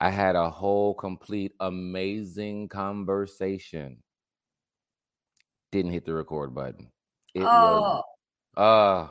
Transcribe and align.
I 0.00 0.10
had 0.10 0.34
a 0.34 0.50
whole 0.50 0.94
complete 0.94 1.54
amazing 1.60 2.68
conversation. 2.68 4.02
Didn't 5.72 5.92
hit 5.92 6.04
the 6.04 6.14
record 6.14 6.54
button. 6.54 6.92
It 7.34 7.52
was 7.52 7.86
Oh, 7.92 8.02
uh 8.56 9.08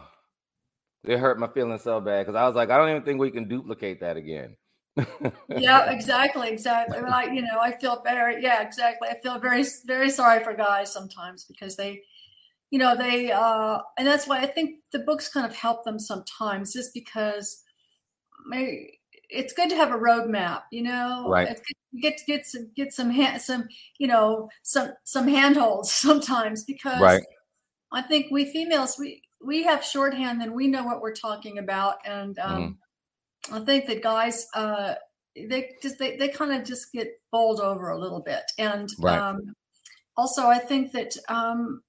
it 1.04 1.18
hurt 1.18 1.40
my 1.40 1.48
feelings 1.48 1.84
so 1.84 2.00
bad 2.02 2.26
because 2.26 2.36
I 2.36 2.46
was 2.46 2.56
like, 2.56 2.70
I 2.70 2.78
don't 2.78 2.90
even 2.90 3.04
think 3.04 3.20
we 3.20 3.32
can 3.32 3.48
duplicate 3.48 4.02
that 4.02 4.18
again. 4.18 4.58
yeah, 5.56 5.82
exactly, 5.92 6.50
exactly. 6.50 7.00
I, 7.00 7.24
you 7.26 7.42
know, 7.42 7.60
I 7.60 7.72
feel 7.80 8.02
very, 8.04 8.42
yeah, 8.44 8.62
exactly. 8.62 9.10
I 9.10 9.20
feel 9.22 9.40
very, 9.40 9.64
very 9.86 10.10
sorry 10.10 10.44
for 10.44 10.54
guys 10.54 10.92
sometimes 10.94 11.46
because 11.46 11.76
they, 11.76 12.04
you 12.72 12.80
know, 12.80 12.96
they, 12.96 13.32
uh, 13.32 13.80
and 13.98 14.08
that's 14.08 14.28
why 14.28 14.40
I 14.40 14.48
think 14.48 14.82
the 14.92 15.00
books 15.00 15.30
kind 15.30 15.46
of 15.46 15.56
help 15.56 15.86
them 15.86 16.00
sometimes, 16.00 16.74
just 16.74 16.94
because 16.94 17.64
may- 18.48 18.99
it's 19.30 19.54
good 19.54 19.70
to 19.70 19.76
have 19.76 19.92
a 19.92 19.98
roadmap. 19.98 20.64
You 20.72 20.84
know, 20.84 21.26
Right. 21.30 21.48
It's 21.48 21.62
good 21.62 21.76
to 21.94 22.02
get 22.02 22.18
to 22.18 22.26
get 22.26 22.46
some, 22.46 22.72
get 22.76 22.94
some, 22.94 23.10
hand, 23.10 23.42
some, 23.42 23.68
you 23.98 24.08
know, 24.08 24.50
some, 24.64 24.92
some 25.04 25.28
handholds 25.28 25.92
sometimes 26.08 26.64
because 26.64 27.00
Right. 27.00 27.24
I 27.92 28.02
think 28.02 28.28
we 28.32 28.52
females 28.52 28.98
we 29.00 29.24
we 29.44 29.64
have 29.64 29.84
shorthand 29.84 30.42
and 30.42 30.54
we 30.54 30.68
know 30.68 30.84
what 30.84 31.02
we're 31.02 31.16
talking 31.16 31.58
about, 31.58 31.96
and 32.06 32.38
um, 32.40 32.78
I 33.52 33.60
think 33.62 33.88
that 33.88 34.04
guys 34.04 34.48
uh, 34.54 34.96
they 35.36 35.72
just 35.82 35.98
they, 35.98 36.18
they 36.18 36.28
kind 36.28 36.52
of 36.52 36.68
just 36.68 36.92
get 36.92 37.08
bowled 37.32 37.60
over 37.60 37.90
a 37.90 37.98
little 37.98 38.20
bit, 38.20 38.44
and 38.60 38.90
Right. 39.00 39.18
um, 39.18 39.54
also 40.18 40.46
I 40.48 40.60
think 40.60 40.92
that 40.92 41.16
um, 41.30 41.82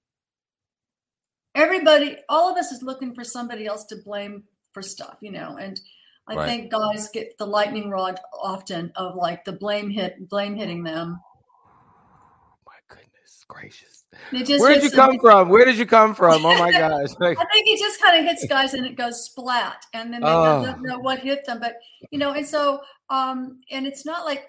everybody, 1.55 2.17
all 2.29 2.51
of 2.51 2.57
us, 2.57 2.73
is 2.73 2.83
looking 2.83 3.15
for 3.15 3.25
somebody 3.25 3.67
else 3.67 3.85
to 3.87 3.97
blame 3.97 4.45
for 4.73 4.83
stuff, 4.83 5.19
you 5.21 5.33
know, 5.33 5.57
and. 5.59 5.81
I 6.29 6.35
Right. 6.35 6.49
think 6.49 6.71
guys 6.71 7.09
get 7.09 7.37
the 7.39 7.47
lightning 7.47 7.91
rod 7.91 8.21
often 8.33 8.93
of 8.97 9.17
like 9.17 9.45
the 9.45 9.53
blame 9.53 9.91
hit, 9.91 10.29
blame 10.29 10.55
hitting 10.55 10.85
them. 10.85 11.21
My 12.67 12.73
goodness 12.89 13.45
gracious. 13.49 14.05
Where 14.31 14.41
did 14.41 14.49
you 14.49 14.59
hits 14.59 14.91
them- 14.97 15.11
come 15.11 15.19
from? 15.21 15.49
Where 15.49 15.65
did 15.65 15.77
you 15.77 15.87
come 15.87 16.15
from? 16.15 16.45
Oh 16.45 16.59
my 16.59 16.71
gosh. 16.73 17.11
I 17.21 17.35
think 17.35 17.67
it 17.69 17.79
just 17.81 18.01
kind 18.01 18.19
of 18.19 18.25
hits 18.25 18.47
guys 18.47 18.75
and 18.75 18.87
it 18.87 18.97
goes 18.97 19.25
splat, 19.25 19.85
and 19.93 20.13
then 20.13 20.21
they 20.21 20.29
Oh. 20.29 20.65
don't 20.65 20.83
know 20.83 20.99
what 20.99 21.21
hit 21.21 21.45
them. 21.47 21.59
But 21.61 21.77
you 22.11 22.19
know, 22.19 22.33
and 22.33 22.47
so 22.47 22.81
um, 23.09 23.61
and 23.71 23.87
it's 23.87 24.05
not 24.07 24.25
like 24.25 24.47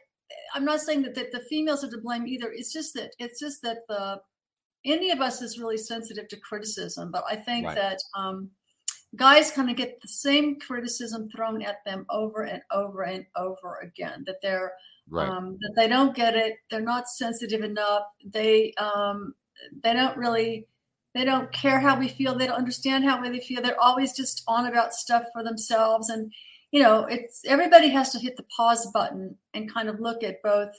I'm 0.53 0.65
not 0.65 0.81
saying 0.81 1.01
that, 1.03 1.15
that 1.15 1.31
the 1.31 1.41
females 1.49 1.83
are 1.83 1.89
to 1.89 1.97
blame 1.97 2.27
either. 2.27 2.51
It's 2.51 2.71
just 2.71 2.93
that 2.95 3.11
it's 3.19 3.39
just 3.39 3.61
that 3.63 3.79
the 3.87 4.21
any 4.85 5.11
of 5.11 5.21
us 5.21 5.41
is 5.41 5.59
really 5.59 5.77
sensitive 5.77 6.27
to 6.29 6.37
criticism, 6.39 7.11
but 7.11 7.23
I 7.29 7.35
think 7.35 7.65
Right. 7.67 7.75
that 7.75 7.99
um, 8.15 8.49
guys 9.15 9.51
kind 9.51 9.69
of 9.69 9.75
get 9.75 10.01
the 10.01 10.07
same 10.07 10.59
criticism 10.59 11.29
thrown 11.29 11.61
at 11.61 11.83
them 11.85 12.05
over 12.09 12.43
and 12.43 12.61
over 12.71 13.03
and 13.03 13.25
over 13.35 13.79
again. 13.81 14.23
That 14.25 14.41
they're 14.41 14.73
right. 15.11 15.29
um, 15.29 15.57
that 15.61 15.73
they 15.75 15.87
don't 15.87 16.15
get 16.15 16.35
it 16.35 16.55
they're 16.69 16.81
not 16.81 17.09
sensitive 17.09 17.61
enough 17.61 18.03
they 18.25 18.73
um, 18.73 19.33
they 19.83 19.93
don't 19.93 20.17
really 20.17 20.67
they 21.13 21.25
don't 21.25 21.51
care 21.51 21.79
how 21.79 21.99
we 21.99 22.07
feel 22.07 22.35
they 22.35 22.47
don't 22.47 22.57
understand 22.57 23.03
how 23.03 23.21
we 23.21 23.39
feel 23.41 23.61
they're 23.61 23.79
always 23.79 24.13
just 24.13 24.43
on 24.47 24.65
about 24.65 24.93
stuff 24.93 25.23
for 25.33 25.43
themselves 25.43 26.09
and 26.09 26.31
you 26.71 26.81
know 26.81 27.05
it's 27.05 27.43
everybody 27.45 27.89
has 27.89 28.11
to 28.11 28.19
hit 28.19 28.37
the 28.37 28.45
pause 28.55 28.89
button 28.93 29.35
and 29.53 29.71
kind 29.71 29.89
of 29.89 29.99
look 29.99 30.23
at 30.23 30.41
both 30.41 30.71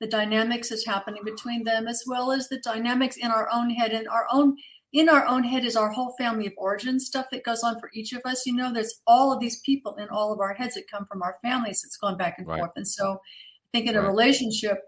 the 0.00 0.06
dynamics 0.06 0.68
that's 0.68 0.86
happening 0.86 1.22
between 1.24 1.62
them 1.62 1.86
as 1.86 2.02
well 2.06 2.32
as 2.32 2.48
the 2.48 2.58
dynamics 2.58 3.16
in 3.16 3.30
our 3.30 3.48
own 3.52 3.70
head 3.70 3.92
and 3.92 4.08
our 4.08 4.26
own 4.32 4.56
in 4.92 5.08
our 5.08 5.26
own 5.26 5.42
head 5.42 5.64
is 5.64 5.76
our 5.76 5.90
whole 5.90 6.14
family 6.18 6.46
of 6.46 6.52
origin 6.56 7.00
stuff 7.00 7.26
that 7.32 7.44
goes 7.44 7.62
on 7.62 7.78
for 7.80 7.90
each 7.94 8.12
of 8.12 8.20
us 8.24 8.44
you 8.46 8.54
know 8.54 8.72
there's 8.72 9.00
all 9.06 9.32
of 9.32 9.40
these 9.40 9.60
people 9.60 9.94
in 9.96 10.08
all 10.08 10.32
of 10.32 10.40
our 10.40 10.52
heads 10.54 10.74
that 10.74 10.90
come 10.90 11.06
from 11.06 11.22
our 11.22 11.36
families 11.42 11.82
that's 11.82 11.96
gone 11.96 12.16
back 12.16 12.34
and 12.38 12.46
Right. 12.46 12.58
forth 12.58 12.72
and 12.76 12.86
so 12.86 13.12
I 13.74 13.78
think 13.78 13.88
in 13.88 13.96
a 13.96 14.02
relationship, 14.02 14.80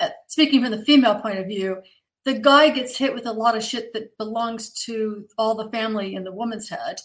uh, 0.00 0.08
speaking 0.28 0.62
from 0.62 0.70
the 0.70 0.82
female 0.84 1.20
point 1.20 1.38
of 1.38 1.46
view, 1.46 1.82
the 2.24 2.32
guy 2.32 2.70
gets 2.70 2.96
hit 2.96 3.12
with 3.14 3.26
a 3.26 3.32
lot 3.32 3.54
of 3.54 3.62
shit 3.62 3.92
that 3.92 4.16
belongs 4.16 4.72
to 4.84 5.26
all 5.36 5.54
the 5.54 5.68
family 5.70 6.14
in 6.14 6.24
the 6.24 6.32
woman's 6.32 6.70
head, 6.70 7.00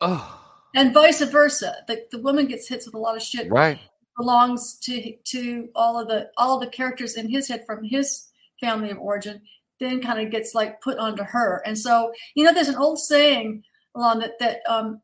Oh, 0.00 0.40
and 0.74 0.92
vice 0.92 1.22
versa. 1.22 1.76
The, 1.86 2.04
the 2.10 2.18
woman 2.18 2.46
gets 2.46 2.68
hit 2.68 2.82
with 2.84 2.94
a 2.94 2.98
lot 2.98 3.16
of 3.16 3.22
shit 3.22 3.48
right. 3.52 3.78
belongs 4.18 4.78
to 4.80 5.14
to 5.26 5.68
all 5.76 5.96
of 6.00 6.08
the 6.08 6.30
all 6.36 6.56
of 6.56 6.64
the 6.64 6.76
characters 6.76 7.14
in 7.16 7.28
his 7.28 7.46
head 7.46 7.64
from 7.64 7.84
his 7.84 8.26
family 8.60 8.90
of 8.90 8.98
origin. 8.98 9.40
Then 9.82 10.00
kind 10.00 10.20
of 10.20 10.30
gets 10.30 10.54
like 10.54 10.80
put 10.80 10.98
onto 10.98 11.24
her, 11.24 11.62
and 11.66 11.76
so 11.76 12.12
you 12.34 12.44
know, 12.44 12.54
there's 12.54 12.68
an 12.68 12.76
old 12.76 12.98
saying, 12.98 13.64
along 13.96 14.20
that 14.20 14.38
that 14.38 14.60
um, 14.68 15.00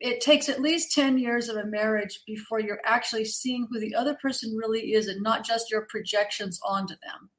it 0.00 0.20
takes 0.20 0.48
at 0.48 0.60
least 0.60 0.92
10 0.92 1.18
years 1.18 1.48
of 1.48 1.56
a 1.56 1.66
marriage 1.66 2.20
before 2.26 2.60
you're 2.60 2.80
actually 2.84 3.24
seeing 3.24 3.66
who 3.70 3.80
the 3.80 3.94
other 3.94 4.14
person 4.14 4.56
really 4.56 4.92
is 4.92 5.08
and 5.08 5.22
not 5.22 5.44
just 5.44 5.70
your 5.70 5.86
projections 5.88 6.60
onto 6.64 6.94
them. 6.94 7.30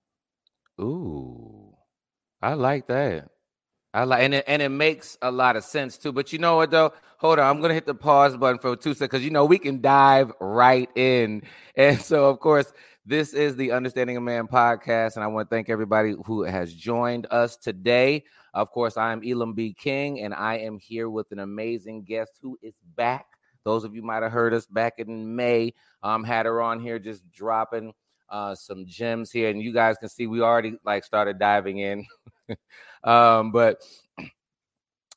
Ooh, 0.82 1.74
I 2.42 2.54
like 2.54 2.88
that. 2.88 3.30
I 3.94 4.06
like, 4.06 4.24
and 4.24 4.34
it, 4.34 4.44
and 4.48 4.62
it 4.62 4.70
makes 4.70 5.18
a 5.22 5.32
lot 5.32 5.56
of 5.56 5.64
sense 5.64 5.98
too. 5.98 6.12
But 6.12 6.34
you 6.34 6.40
know 6.40 6.56
what 6.56 6.72
though? 6.72 6.94
Hold 7.20 7.40
on, 7.40 7.46
I'm 7.46 7.62
gonna 7.62 7.76
hit 7.76 7.86
the 7.86 7.94
pause 7.94 8.36
button 8.36 8.58
for 8.58 8.76
two 8.76 8.94
seconds 8.94 9.10
because 9.10 9.24
you 9.24 9.30
know 9.30 9.46
we 9.46 9.60
can 9.60 9.82
dive 9.82 10.32
right 10.42 10.90
in. 10.96 11.44
And 11.76 12.02
so, 12.02 12.30
of 12.30 12.40
course, 12.40 12.74
this 13.06 13.34
is 13.34 13.56
the 13.58 13.72
Understanding 13.72 14.16
a 14.16 14.22
Man 14.22 14.48
podcast, 14.48 15.16
and 15.16 15.24
I 15.24 15.28
want 15.28 15.50
to 15.50 15.54
thank 15.54 15.70
everybody 15.70 16.16
who 16.26 16.44
has 16.44 16.74
joined 16.74 17.28
us 17.32 17.58
today. 17.58 18.24
Of 18.54 18.72
course, 18.72 18.96
I 18.96 19.12
am 19.12 19.22
Elam 19.28 19.54
B. 19.54 19.74
King, 19.78 20.22
and 20.22 20.34
I 20.34 20.60
am 20.60 20.80
here 20.80 21.10
with 21.10 21.32
an 21.32 21.40
amazing 21.40 22.04
guest 22.04 22.40
who 22.42 22.58
is 22.62 22.74
back. 22.96 23.26
Those 23.66 23.84
of 23.84 23.94
you 23.94 24.04
might 24.04 24.24
have 24.24 24.32
heard 24.32 24.54
us 24.54 24.66
back 24.66 25.00
in 25.00 25.36
May. 25.36 25.74
Um, 26.02 26.24
had 26.24 26.46
her 26.46 26.62
on 26.62 26.80
here 26.80 27.00
just 27.00 27.30
dropping 27.32 27.94
uh 28.30 28.56
some 28.56 28.86
gems 28.86 29.32
here, 29.32 29.50
and 29.50 29.62
you 29.62 29.74
guys 29.74 29.98
can 29.98 30.08
see 30.08 30.28
we 30.28 30.40
already 30.40 30.78
like 30.86 31.04
started 31.04 31.38
diving 31.38 31.80
in. 31.80 32.06
um, 33.04 33.52
but 33.52 33.84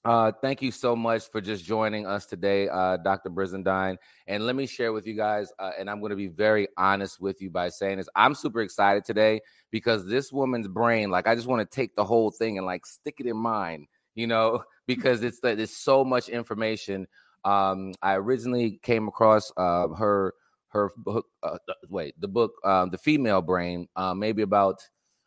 uh, 0.06 0.31
thank 0.41 0.62
you 0.62 0.71
so 0.71 0.94
much 0.94 1.28
for 1.28 1.41
just 1.41 1.65
joining 1.65 2.06
us 2.06 2.27
today, 2.27 2.69
uh, 2.69 2.97
Dr. 2.99 3.28
Brizendine. 3.28 3.97
And 4.28 4.47
let 4.47 4.55
me 4.55 4.65
share 4.65 4.93
with 4.93 5.05
you 5.05 5.15
guys, 5.15 5.53
uh, 5.59 5.72
and 5.77 5.91
I'm 5.91 5.99
going 5.99 6.11
to 6.11 6.17
be 6.17 6.28
very 6.28 6.69
honest 6.77 7.21
with 7.21 7.43
you 7.43 7.50
by 7.50 7.71
saying 7.71 7.97
this. 7.97 8.09
I'm 8.15 8.37
super 8.37 8.61
excited 8.61 9.05
today 9.05 9.41
because 9.72 10.06
this 10.06 10.31
woman's 10.33 10.69
brain, 10.69 11.11
like, 11.11 11.27
I 11.27 11.34
just 11.34 11.49
want 11.49 11.69
to 11.69 11.75
take 11.75 11.97
the 11.97 12.05
whole 12.05 12.31
thing 12.31 12.56
and 12.56 12.65
like 12.65 12.87
stick 12.87 13.17
it 13.19 13.27
in 13.27 13.37
mine, 13.37 13.89
you 14.15 14.28
know, 14.28 14.62
because 14.87 15.25
it's 15.25 15.41
that 15.41 15.59
it's 15.59 15.77
so 15.77 16.05
much 16.05 16.28
information. 16.28 17.09
Um, 17.44 17.93
I 18.00 18.15
originally 18.15 18.78
came 18.84 19.09
across 19.09 19.50
uh, 19.56 19.88
her 19.88 20.34
her 20.69 20.93
book. 20.99 21.27
Uh, 21.43 21.59
wait, 21.88 22.15
the 22.21 22.28
book, 22.28 22.53
um, 22.65 22.91
the 22.91 22.99
female 22.99 23.43
brain, 23.43 23.88
uh, 23.97 24.15
maybe 24.15 24.43
about 24.43 24.78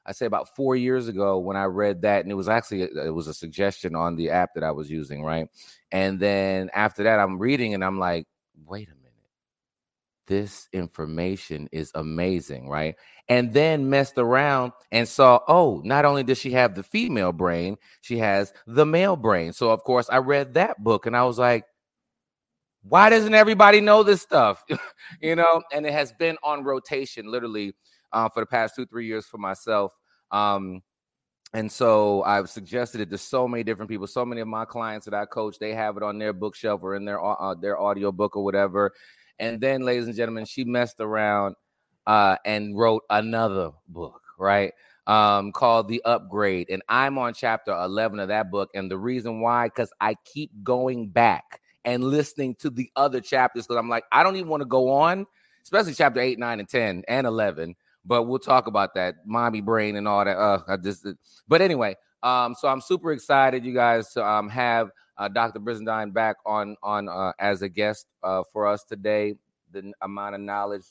I 0.10 0.12
say 0.12 0.26
about 0.26 0.56
four 0.56 0.76
years 0.76 1.08
ago 1.08 1.38
when 1.38 1.56
I 1.56 1.66
read 1.66 2.02
that, 2.02 2.24
and 2.24 2.32
it 2.32 2.36
was 2.36 2.50
actually 2.50 2.82
it 2.82 3.14
was 3.14 3.28
a 3.28 3.34
suggestion 3.34 3.96
on 3.96 4.16
the 4.16 4.32
app 4.32 4.56
that 4.56 4.64
I 4.64 4.72
was 4.72 4.90
using, 4.90 5.24
right? 5.24 5.48
And 5.92 6.20
then 6.20 6.72
after 6.74 7.04
that, 7.04 7.20
I'm 7.20 7.38
reading 7.38 7.76
and 7.76 7.86
I'm 7.86 8.00
like, 8.00 8.26
wait 8.66 8.88
a 8.88 8.96
minute, 8.96 9.14
this 10.26 10.68
information 10.74 11.70
is 11.72 11.92
amazing, 11.94 12.70
right? 12.70 12.96
And 13.28 13.54
then 13.54 13.92
messed 13.92 14.18
around 14.18 14.72
and 14.92 15.08
saw, 15.08 15.42
oh, 15.48 15.82
not 15.86 16.06
only 16.06 16.24
does 16.24 16.40
she 16.40 16.52
have 16.54 16.74
the 16.74 16.84
female 16.84 17.32
brain, 17.32 17.78
she 18.02 18.18
has 18.18 18.52
the 18.66 18.88
male 18.88 19.16
brain. 19.16 19.54
So 19.54 19.70
of 19.70 19.84
course, 19.84 20.10
I 20.10 20.18
read 20.18 20.56
that 20.56 20.84
book 20.84 21.06
and 21.06 21.16
I 21.16 21.24
was 21.24 21.38
like, 21.38 21.66
why 22.82 23.10
doesn't 23.12 23.36
everybody 23.36 23.80
know 23.80 24.02
this 24.02 24.22
stuff? 24.24 24.66
you 25.22 25.36
know, 25.36 25.62
and 25.72 25.86
it 25.86 25.94
has 25.94 26.14
been 26.14 26.38
on 26.44 26.64
rotation 26.64 27.30
literally 27.30 27.76
uh, 28.12 28.30
for 28.30 28.42
the 28.42 28.48
past 28.48 28.76
two, 28.76 28.86
three 28.86 29.06
years 29.06 29.26
for 29.26 29.38
myself. 29.38 29.98
Um, 30.32 30.82
and 31.54 31.72
so 31.72 32.24
I've 32.24 32.50
suggested 32.50 33.02
it 33.02 33.10
to 33.10 33.18
so 33.18 33.48
many 33.48 33.64
different 33.64 33.90
people. 33.90 34.06
So 34.06 34.24
many 34.26 34.42
of 34.42 34.48
my 34.48 34.66
clients 34.66 35.06
that 35.06 35.16
I 35.16 35.26
coach, 35.26 35.58
they 35.58 35.74
have 35.74 35.98
it 35.98 36.04
on 36.04 36.20
their 36.20 36.34
bookshelf 36.34 36.82
or 36.84 36.96
in 36.96 37.06
their 37.06 37.24
uh, 37.24 37.56
their 37.56 37.80
audio 37.80 38.12
book 38.12 38.36
or 38.36 38.44
whatever. 38.44 38.94
And 39.40 39.60
then, 39.60 39.82
ladies 39.82 40.06
and 40.06 40.16
gentlemen, 40.16 40.46
she 40.46 40.64
messed 40.64 41.00
around 41.00 41.56
uh, 42.06 42.36
and 42.46 42.78
wrote 42.78 43.04
another 43.10 43.72
book, 43.88 44.22
right? 44.38 44.74
Um, 45.08 45.52
called 45.52 45.88
The 45.88 46.02
Upgrade. 46.06 46.70
And 46.70 46.84
I'm 46.88 47.18
on 47.18 47.34
chapter 47.34 47.72
11 47.72 48.20
of 48.20 48.28
that 48.28 48.52
book. 48.52 48.70
And 48.76 48.92
the 48.92 48.98
reason 48.98 49.42
why, 49.42 49.68
because 49.68 49.92
I 50.02 50.16
keep 50.26 50.52
going 50.64 51.08
back 51.08 51.62
and 51.86 52.04
listening 52.04 52.56
to 52.56 52.70
the 52.70 52.92
other 52.96 53.22
chapters 53.22 53.66
because 53.66 53.80
I'm 53.80 53.90
like, 53.90 54.04
I 54.12 54.22
don't 54.22 54.36
even 54.36 54.50
want 54.50 54.62
to 54.62 54.68
go 54.68 54.92
on, 54.92 55.26
especially 55.64 55.94
chapter 55.94 56.20
8, 56.20 56.38
9, 56.38 56.60
and 56.60 56.70
10 56.70 57.04
and 57.08 57.26
11 57.26 57.76
but 58.06 58.24
we'll 58.24 58.40
talk 58.40 58.68
about 58.68 58.94
that 58.96 59.16
mommy 59.26 59.62
brain 59.62 59.96
and 59.96 60.08
all 60.08 60.24
that 60.24 60.38
uh 60.38 60.62
I 60.68 60.78
just 60.78 61.08
but 61.48 61.62
anyway 61.62 61.96
um 62.24 62.56
so 62.56 62.68
i'm 62.68 62.82
super 62.82 63.12
excited 63.12 63.64
you 63.64 63.74
guys 63.74 64.12
to 64.14 64.26
um 64.26 64.50
have 64.50 64.92
uh, 65.18 65.28
dr 65.28 65.60
brizendine 65.60 66.14
back 66.14 66.38
on 66.46 66.76
on 66.84 67.08
uh, 67.10 67.32
as 67.40 67.62
a 67.62 67.70
guest 67.70 68.08
uh 68.24 68.44
for 68.52 68.68
us 68.68 68.84
today 68.84 69.36
the 69.72 69.92
amount 70.02 70.36
of 70.36 70.42
knowledge 70.42 70.84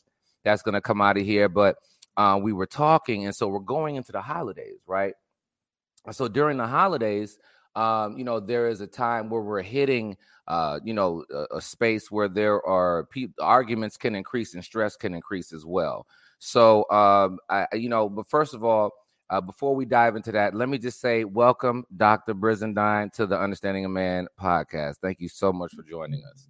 that's 0.44 0.62
going 0.62 0.74
to 0.74 0.80
come 0.80 1.00
out 1.00 1.18
of 1.18 1.24
here 1.24 1.48
but 1.48 1.76
uh 2.16 2.38
we 2.40 2.52
were 2.52 2.66
talking 2.66 3.26
and 3.26 3.34
so 3.34 3.48
we're 3.48 3.58
going 3.58 3.96
into 3.96 4.12
the 4.12 4.20
holidays 4.22 4.80
right 4.86 5.14
so 6.10 6.28
during 6.28 6.56
the 6.56 6.66
holidays 6.66 7.38
um, 7.78 8.18
you 8.18 8.24
know, 8.24 8.40
there 8.40 8.68
is 8.68 8.80
a 8.80 8.88
time 8.88 9.30
where 9.30 9.40
we're 9.40 9.62
hitting, 9.62 10.16
uh, 10.48 10.80
you 10.82 10.94
know, 10.94 11.24
a, 11.32 11.58
a 11.58 11.60
space 11.60 12.10
where 12.10 12.28
there 12.28 12.64
are 12.66 13.04
pe- 13.04 13.28
arguments 13.40 13.96
can 13.96 14.16
increase 14.16 14.54
and 14.54 14.64
stress 14.64 14.96
can 14.96 15.14
increase 15.14 15.52
as 15.52 15.64
well. 15.64 16.04
So, 16.38 16.88
um, 16.90 17.38
I, 17.48 17.66
you 17.74 17.88
know, 17.88 18.08
but 18.08 18.26
first 18.28 18.54
of 18.54 18.64
all, 18.64 18.92
uh, 19.30 19.40
before 19.40 19.74
we 19.74 19.84
dive 19.84 20.16
into 20.16 20.32
that, 20.32 20.54
let 20.54 20.68
me 20.68 20.78
just 20.78 21.00
say 21.00 21.24
welcome, 21.24 21.84
Dr. 21.96 22.34
Brizendine, 22.34 23.12
to 23.14 23.26
the 23.26 23.38
Understanding 23.38 23.84
a 23.84 23.88
Man 23.88 24.26
podcast. 24.40 24.96
Thank 25.02 25.20
you 25.20 25.28
so 25.28 25.52
much 25.52 25.74
for 25.74 25.82
joining 25.82 26.22
us. 26.32 26.48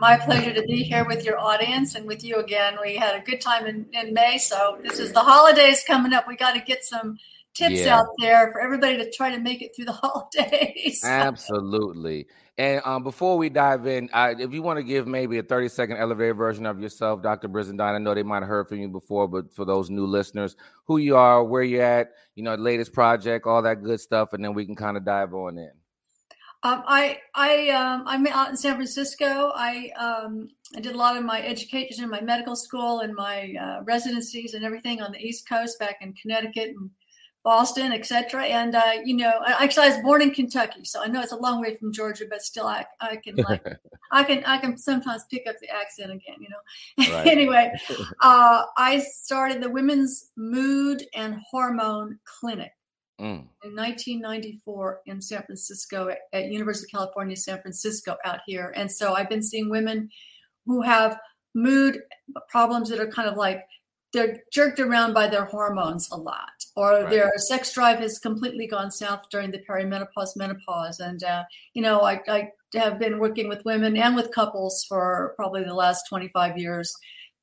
My 0.00 0.16
pleasure 0.16 0.52
to 0.52 0.62
be 0.62 0.82
here 0.82 1.04
with 1.04 1.24
your 1.24 1.38
audience 1.38 1.94
and 1.94 2.06
with 2.06 2.24
you 2.24 2.36
again. 2.36 2.76
We 2.82 2.96
had 2.96 3.20
a 3.20 3.24
good 3.24 3.40
time 3.40 3.66
in, 3.66 3.86
in 3.92 4.14
May, 4.14 4.38
so 4.38 4.78
this 4.82 4.98
is 4.98 5.12
the 5.12 5.20
holidays 5.20 5.84
coming 5.86 6.12
up. 6.12 6.26
We 6.26 6.36
got 6.36 6.54
to 6.54 6.60
get 6.60 6.84
some 6.84 7.18
tips 7.54 7.80
yeah. 7.80 7.98
out 7.98 8.06
there 8.18 8.50
for 8.52 8.60
everybody 8.60 8.96
to 8.96 9.10
try 9.10 9.30
to 9.30 9.38
make 9.38 9.62
it 9.62 9.74
through 9.74 9.86
the 9.86 9.92
holidays. 10.02 11.02
Absolutely. 11.04 12.26
And 12.60 12.82
um, 12.84 13.02
before 13.02 13.38
we 13.38 13.48
dive 13.48 13.86
in, 13.86 14.10
if 14.12 14.52
you 14.52 14.60
want 14.60 14.78
to 14.78 14.82
give 14.82 15.06
maybe 15.06 15.38
a 15.38 15.42
30 15.42 15.70
second 15.70 15.96
elevator 15.96 16.34
version 16.34 16.66
of 16.66 16.78
yourself, 16.78 17.22
Dr. 17.22 17.48
Brizendine, 17.48 17.94
I 17.94 17.96
know 17.96 18.14
they 18.14 18.22
might 18.22 18.40
have 18.40 18.48
heard 18.48 18.68
from 18.68 18.80
you 18.80 18.88
before, 18.90 19.26
but 19.26 19.50
for 19.54 19.64
those 19.64 19.88
new 19.88 20.04
listeners, 20.04 20.56
who 20.84 20.98
you 20.98 21.16
are, 21.16 21.42
where 21.42 21.62
you're 21.62 21.82
at, 21.82 22.10
you 22.34 22.42
know, 22.42 22.54
latest 22.56 22.92
project, 22.92 23.46
all 23.46 23.62
that 23.62 23.82
good 23.82 23.98
stuff, 23.98 24.34
and 24.34 24.44
then 24.44 24.52
we 24.52 24.66
can 24.66 24.76
kind 24.76 24.98
of 24.98 25.06
dive 25.06 25.32
on 25.32 25.56
in. 25.56 25.70
Um, 26.62 26.82
I 26.86 27.20
I 27.34 27.70
um, 27.70 28.02
I'm 28.06 28.26
out 28.26 28.50
in 28.50 28.58
San 28.58 28.74
Francisco. 28.74 29.52
I 29.54 29.90
um, 29.98 30.50
I 30.76 30.80
did 30.80 30.94
a 30.94 30.98
lot 30.98 31.16
of 31.16 31.24
my 31.24 31.40
education 31.40 32.04
in 32.04 32.10
my 32.10 32.20
medical 32.20 32.56
school 32.56 33.00
and 33.00 33.14
my 33.14 33.54
uh, 33.58 33.82
residencies 33.84 34.52
and 34.52 34.66
everything 34.66 35.00
on 35.00 35.12
the 35.12 35.18
East 35.18 35.48
Coast, 35.48 35.78
back 35.78 35.96
in 36.02 36.12
Connecticut 36.12 36.74
and 36.76 36.90
Boston, 37.42 37.92
etc. 37.92 38.44
And 38.44 38.74
uh, 38.74 38.92
you 39.04 39.16
know, 39.16 39.32
actually, 39.46 39.86
I 39.86 39.90
was 39.90 40.02
born 40.02 40.22
in 40.22 40.30
Kentucky, 40.30 40.84
so 40.84 41.02
I 41.02 41.06
know 41.06 41.22
it's 41.22 41.32
a 41.32 41.36
long 41.36 41.60
way 41.60 41.74
from 41.76 41.92
Georgia, 41.92 42.24
but 42.28 42.42
still, 42.42 42.66
I 42.66 42.84
I 43.00 43.16
can 43.16 43.36
like 43.36 43.64
I 44.12 44.24
can 44.24 44.44
I 44.44 44.58
can 44.58 44.76
sometimes 44.76 45.24
pick 45.30 45.46
up 45.48 45.56
the 45.60 45.68
accent 45.70 46.10
again. 46.12 46.36
You 46.40 46.48
know. 46.48 47.10
Right. 47.10 47.26
anyway, 47.26 47.72
uh, 48.20 48.64
I 48.76 48.98
started 48.98 49.62
the 49.62 49.70
Women's 49.70 50.30
Mood 50.36 51.04
and 51.14 51.36
Hormone 51.50 52.18
Clinic 52.24 52.72
mm. 53.18 53.44
in 53.64 53.74
1994 53.74 55.00
in 55.06 55.20
San 55.20 55.42
Francisco 55.42 56.08
at, 56.08 56.18
at 56.32 56.46
University 56.46 56.86
of 56.88 56.98
California, 56.98 57.36
San 57.36 57.60
Francisco, 57.60 58.16
out 58.24 58.40
here. 58.46 58.72
And 58.76 58.90
so 58.90 59.14
I've 59.14 59.28
been 59.28 59.42
seeing 59.42 59.70
women 59.70 60.10
who 60.66 60.82
have 60.82 61.18
mood 61.54 62.00
problems 62.48 62.90
that 62.90 63.00
are 63.00 63.10
kind 63.10 63.28
of 63.28 63.36
like 63.36 63.64
they're 64.12 64.38
jerked 64.52 64.80
around 64.80 65.14
by 65.14 65.28
their 65.28 65.44
hormones 65.44 66.08
a 66.10 66.16
lot, 66.16 66.64
or 66.76 66.92
right. 66.92 67.10
their 67.10 67.32
sex 67.36 67.72
drive 67.72 68.00
has 68.00 68.18
completely 68.18 68.66
gone 68.66 68.90
south 68.90 69.24
during 69.30 69.50
the 69.50 69.62
perimenopause, 69.68 70.36
menopause. 70.36 71.00
And, 71.00 71.22
uh, 71.22 71.44
you 71.74 71.82
know, 71.82 72.00
I, 72.00 72.20
I 72.28 72.50
have 72.74 72.98
been 72.98 73.18
working 73.18 73.48
with 73.48 73.64
women 73.64 73.96
and 73.96 74.16
with 74.16 74.32
couples 74.32 74.84
for 74.88 75.34
probably 75.36 75.64
the 75.64 75.74
last 75.74 76.04
25 76.08 76.58
years 76.58 76.92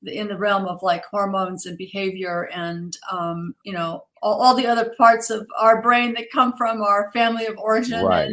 in 0.05 0.27
the 0.27 0.37
realm 0.37 0.65
of 0.65 0.83
like 0.83 1.03
hormones 1.05 1.65
and 1.65 1.77
behavior 1.77 2.49
and, 2.53 2.97
um, 3.11 3.55
you 3.63 3.73
know, 3.73 4.03
all, 4.21 4.41
all, 4.41 4.55
the 4.55 4.67
other 4.67 4.93
parts 4.97 5.29
of 5.29 5.47
our 5.59 5.81
brain 5.81 6.13
that 6.13 6.31
come 6.31 6.53
from 6.57 6.81
our 6.81 7.11
family 7.13 7.45
of 7.45 7.57
origin 7.57 8.03
right. 8.03 8.29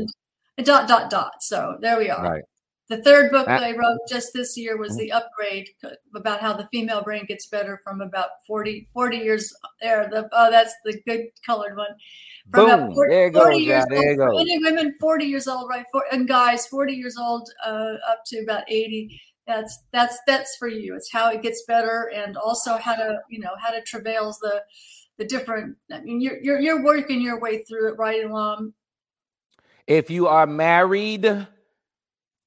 and, 0.57 0.67
dot, 0.67 0.89
dot, 0.89 1.11
dot. 1.11 1.35
So 1.41 1.79
there 1.81 1.99
we 1.99 2.11
are. 2.11 2.23
Right. 2.23 2.45
The 2.91 3.03
third 3.03 3.31
book 3.31 3.47
that 3.47 3.63
I 3.63 3.75
wrote 3.75 3.99
just 4.11 4.35
this 4.35 4.59
year 4.59 4.77
was 4.77 4.95
the 4.99 5.11
upgrade 5.11 5.71
about 6.15 6.41
how 6.43 6.53
the 6.53 6.69
female 6.71 7.03
brain 7.03 7.25
gets 7.25 7.47
better 7.47 7.81
from 7.83 8.03
about 8.03 8.29
40, 8.47 8.89
40 8.93 9.17
years 9.17 9.55
there. 9.81 10.07
The, 10.11 10.29
oh, 10.33 10.51
that's 10.51 10.75
the 10.85 11.01
good 11.07 11.29
colored 11.47 11.79
one. 11.79 11.89
From 12.51 12.89
Boom. 12.89 12.95
40, 12.95 13.11
there 13.11 13.25
you 13.27 13.33
go. 13.33 13.49
Years 13.49 13.87
there 13.89 14.13
you 14.13 14.23
old, 14.23 14.47
go. 14.47 14.71
women 14.71 14.95
40 15.01 15.25
years 15.25 15.49
old, 15.49 15.71
right? 15.71 15.87
For, 15.93 16.05
and 16.13 16.29
guys 16.29 16.67
40 16.67 16.93
years 16.93 17.17
old 17.19 17.49
uh, 17.65 17.95
up 18.07 18.23
to 18.27 18.41
about 18.41 18.65
80. 18.69 19.19
That's 19.47 19.79
that's 19.93 20.19
that's 20.27 20.57
for 20.57 20.69
you. 20.69 20.95
It's 20.95 21.11
how 21.11 21.31
it 21.31 21.43
gets 21.43 21.65
better 21.67 22.11
and 22.15 22.37
also 22.37 22.77
how 22.77 22.97
to, 22.97 23.21
you 23.31 23.39
know, 23.39 23.53
how 23.63 23.71
to 23.71 23.81
travails 23.83 24.39
the 24.41 24.63
the 25.17 25.25
different 25.25 25.77
I 25.93 26.01
mean 26.01 26.21
you're 26.21 26.39
you're 26.43 26.61
you're 26.61 26.83
working 26.83 27.21
your 27.21 27.39
way 27.39 27.63
through 27.65 27.93
it 27.93 27.99
right 27.99 28.25
along. 28.25 28.73
If 29.87 30.11
you 30.11 30.29
are 30.29 30.47
married, 30.47 31.47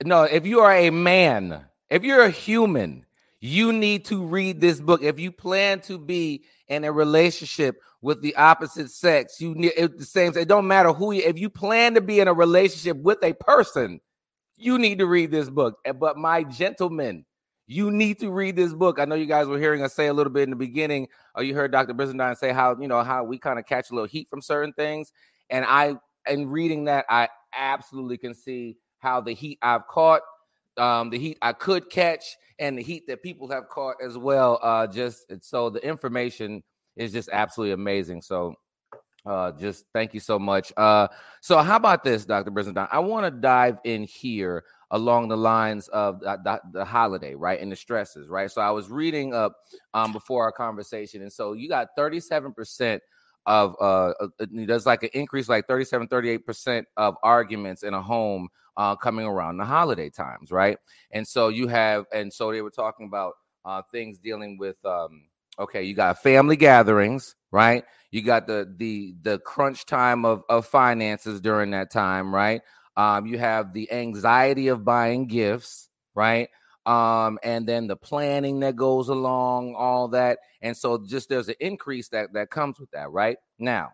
no, 0.05 0.23
if 0.23 0.45
you 0.45 0.59
are 0.59 0.73
a 0.73 0.89
man, 0.89 1.65
if 1.89 2.03
you're 2.03 2.23
a 2.23 2.29
human, 2.29 3.05
you 3.39 3.71
need 3.71 4.05
to 4.05 4.23
read 4.23 4.59
this 4.59 4.79
book. 4.79 5.03
If 5.03 5.19
you 5.19 5.31
plan 5.31 5.79
to 5.81 5.97
be 5.97 6.43
in 6.67 6.83
a 6.83 6.91
relationship 6.91 7.81
with 8.01 8.21
the 8.21 8.35
opposite 8.35 8.91
sex, 8.91 9.39
you 9.39 9.55
need 9.55 9.73
it, 9.77 9.97
the 9.97 10.05
same. 10.05 10.35
It 10.37 10.47
don't 10.47 10.67
matter 10.67 10.91
who 10.91 11.11
you. 11.11 11.23
If 11.23 11.37
you 11.37 11.49
plan 11.49 11.93
to 11.95 12.01
be 12.01 12.19
in 12.19 12.27
a 12.27 12.33
relationship 12.33 12.97
with 12.97 13.23
a 13.23 13.33
person, 13.33 13.99
you 14.55 14.77
need 14.77 14.99
to 14.99 15.05
read 15.05 15.31
this 15.31 15.49
book. 15.49 15.77
Eh, 15.85 15.91
but 15.91 16.17
my 16.17 16.43
gentlemen, 16.43 17.25
you 17.67 17.91
need 17.91 18.19
to 18.19 18.31
read 18.31 18.55
this 18.55 18.73
book. 18.73 18.99
I 18.99 19.05
know 19.05 19.15
you 19.15 19.25
guys 19.25 19.47
were 19.47 19.59
hearing 19.59 19.83
us 19.83 19.93
say 19.93 20.07
a 20.07 20.13
little 20.13 20.31
bit 20.31 20.43
in 20.43 20.49
the 20.49 20.55
beginning, 20.55 21.07
or 21.35 21.43
you 21.43 21.53
heard 21.53 21.71
Dr. 21.71 21.93
Brizendine 21.93 22.37
say 22.37 22.53
how 22.53 22.75
you 22.79 22.87
know 22.87 23.03
how 23.03 23.23
we 23.23 23.37
kind 23.37 23.59
of 23.59 23.65
catch 23.65 23.91
a 23.91 23.93
little 23.93 24.07
heat 24.07 24.29
from 24.29 24.41
certain 24.41 24.73
things, 24.73 25.11
and 25.49 25.65
I, 25.65 25.95
in 26.27 26.49
reading 26.49 26.85
that, 26.85 27.05
I 27.09 27.29
absolutely 27.53 28.17
can 28.17 28.33
see 28.33 28.77
how 28.99 29.21
the 29.21 29.33
heat 29.33 29.59
I've 29.61 29.87
caught, 29.87 30.21
um, 30.77 31.09
the 31.09 31.19
heat 31.19 31.37
I 31.41 31.53
could 31.53 31.89
catch, 31.89 32.23
and 32.59 32.77
the 32.77 32.83
heat 32.83 33.07
that 33.07 33.23
people 33.23 33.49
have 33.49 33.69
caught 33.69 33.95
as 34.03 34.17
well. 34.17 34.59
Uh, 34.61 34.87
just 34.87 35.31
so 35.41 35.69
the 35.69 35.85
information 35.85 36.63
is 36.95 37.11
just 37.11 37.29
absolutely 37.31 37.73
amazing. 37.73 38.21
So 38.21 38.55
uh, 39.25 39.51
just 39.51 39.85
thank 39.93 40.13
you 40.13 40.19
so 40.19 40.39
much. 40.39 40.71
Uh, 40.77 41.07
so 41.41 41.57
how 41.59 41.75
about 41.75 42.03
this, 42.03 42.25
Dr. 42.25 42.51
Brizendine? 42.51 42.87
I 42.91 42.99
want 42.99 43.25
to 43.25 43.31
dive 43.31 43.77
in 43.83 44.03
here 44.03 44.63
along 44.91 45.27
the 45.27 45.37
lines 45.37 45.89
of 45.89 46.21
the, 46.21 46.37
the, 46.43 46.61
the, 46.71 46.85
holiday, 46.85 47.35
right, 47.35 47.59
and 47.59 47.69
the 47.69 47.75
stresses, 47.75 48.29
right. 48.29 48.49
So 48.49 48.61
I 48.61 48.71
was 48.71 48.89
reading 48.89 49.33
up 49.33 49.53
um, 49.93 50.13
before 50.13 50.43
our 50.43 50.51
conversation, 50.51 51.21
and 51.21 51.31
so 51.31 51.53
you 51.53 51.67
got 51.67 51.89
37 51.97 52.53
percent 52.53 53.03
of 53.47 53.75
uh, 53.81 54.09
uh 54.19 54.27
there's 54.51 54.85
like 54.85 55.01
an 55.01 55.09
increase 55.13 55.49
like 55.49 55.65
37 55.67 56.07
38 56.07 56.45
percent 56.45 56.87
of 56.97 57.15
arguments 57.23 57.81
in 57.81 57.95
a 57.95 58.01
home 58.01 58.49
uh, 58.77 58.95
coming 58.95 59.25
around 59.25 59.57
the 59.57 59.65
holiday 59.65 60.09
times, 60.09 60.51
right? 60.51 60.77
And 61.11 61.27
so 61.27 61.49
you 61.49 61.67
have, 61.67 62.05
and 62.13 62.31
so 62.31 62.51
they 62.51 62.61
were 62.61 62.69
talking 62.69 63.07
about 63.07 63.33
uh, 63.65 63.81
things 63.91 64.19
dealing 64.19 64.57
with, 64.57 64.77
um, 64.85 65.25
okay, 65.59 65.83
you 65.83 65.95
got 65.95 66.21
family 66.21 66.55
gatherings, 66.55 67.35
right? 67.51 67.83
You 68.11 68.21
got 68.21 68.47
the 68.47 68.73
the 68.77 69.15
the 69.23 69.39
crunch 69.39 69.85
time 69.85 70.23
of 70.23 70.43
of 70.47 70.65
finances 70.65 71.41
during 71.41 71.71
that 71.71 71.91
time, 71.91 72.33
right? 72.33 72.61
Um, 72.95 73.25
you 73.25 73.37
have 73.37 73.73
the 73.73 73.91
anxiety 73.91 74.69
of 74.69 74.85
buying 74.85 75.27
gifts, 75.27 75.89
right? 76.15 76.49
Um, 76.87 77.37
and 77.43 77.67
then 77.67 77.87
the 77.87 77.97
planning 77.97 78.61
that 78.61 78.77
goes 78.77 79.09
along, 79.09 79.75
all 79.75 80.07
that, 80.09 80.39
and 80.61 80.75
so 80.75 80.97
just 81.05 81.27
there's 81.27 81.49
an 81.49 81.55
increase 81.59 82.07
that 82.09 82.31
that 82.33 82.49
comes 82.49 82.79
with 82.79 82.89
that, 82.91 83.11
right? 83.11 83.37
Now, 83.59 83.91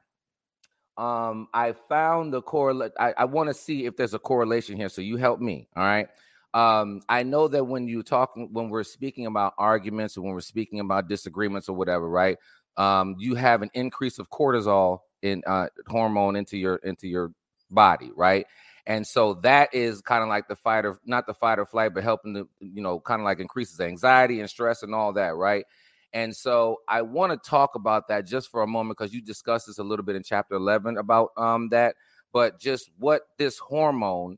um, 0.98 1.48
I 1.54 1.74
found 1.74 2.34
the 2.34 2.42
correlate. 2.44 2.92
I, 3.00 3.14
I 3.18 3.26
want 3.26 3.50
to 3.50 3.54
see 3.54 3.86
if 3.86 3.98
there's 3.98 4.14
a 4.14 4.20
correlation 4.20 4.78
here. 4.78 4.90
So 4.90 5.02
you 5.02 5.18
help 5.18 5.40
me. 5.40 5.68
All 5.76 5.84
right. 5.84 6.08
Um, 6.54 7.02
I 7.10 7.24
know 7.24 7.48
that 7.48 7.66
when 7.66 7.88
you 7.88 8.04
talk, 8.04 8.34
when 8.36 8.70
we're 8.70 8.84
speaking 8.84 9.26
about 9.26 9.56
arguments 9.58 10.16
or 10.16 10.22
when 10.22 10.34
we're 10.34 10.42
speaking 10.42 10.80
about 10.80 11.08
disagreements 11.08 11.68
or 11.68 11.76
whatever, 11.76 12.08
right? 12.08 12.38
Um, 12.78 13.16
you 13.18 13.34
have 13.34 13.64
an 13.64 13.72
increase 13.74 14.20
of 14.20 14.30
cortisol 14.30 15.00
in 15.24 15.42
uh, 15.48 15.68
hormone 15.88 16.36
into 16.36 16.58
your 16.58 16.76
into 16.78 17.08
your 17.08 17.32
body, 17.72 18.12
right? 18.16 18.46
And 18.86 19.08
so 19.08 19.36
that 19.36 19.74
is 19.74 20.02
kind 20.02 20.24
of 20.24 20.30
like 20.30 20.48
the 20.48 20.56
fight 20.56 20.86
or 20.86 21.00
not 21.06 21.26
the 21.26 21.34
fight 21.34 21.60
or 21.60 21.66
flight, 21.66 21.94
but 21.94 22.04
helping 22.04 22.34
to, 22.34 22.50
you 22.60 22.82
know, 22.82 23.00
kind 23.00 23.22
of 23.22 23.26
like 23.26 23.40
increases 23.40 23.80
anxiety 23.80 24.42
and 24.42 24.50
stress 24.50 24.84
and 24.84 24.94
all 24.94 25.14
that, 25.14 25.36
right? 25.36 25.66
And 26.12 26.36
so 26.36 26.82
I 26.88 27.02
want 27.02 27.32
to 27.32 27.50
talk 27.50 27.76
about 27.76 28.08
that 28.10 28.28
just 28.28 28.52
for 28.52 28.62
a 28.62 28.68
moment 28.68 28.98
because 28.98 29.14
you 29.14 29.22
discussed 29.22 29.68
this 29.68 29.80
a 29.80 29.84
little 29.84 30.06
bit 30.06 30.16
in 30.16 30.24
chapter 30.24 30.56
11 30.56 30.98
about 30.98 31.30
um, 31.38 31.70
that, 31.70 31.96
but 32.32 32.60
just 32.60 32.92
what 32.98 33.24
this 33.38 33.58
hormone 33.58 34.38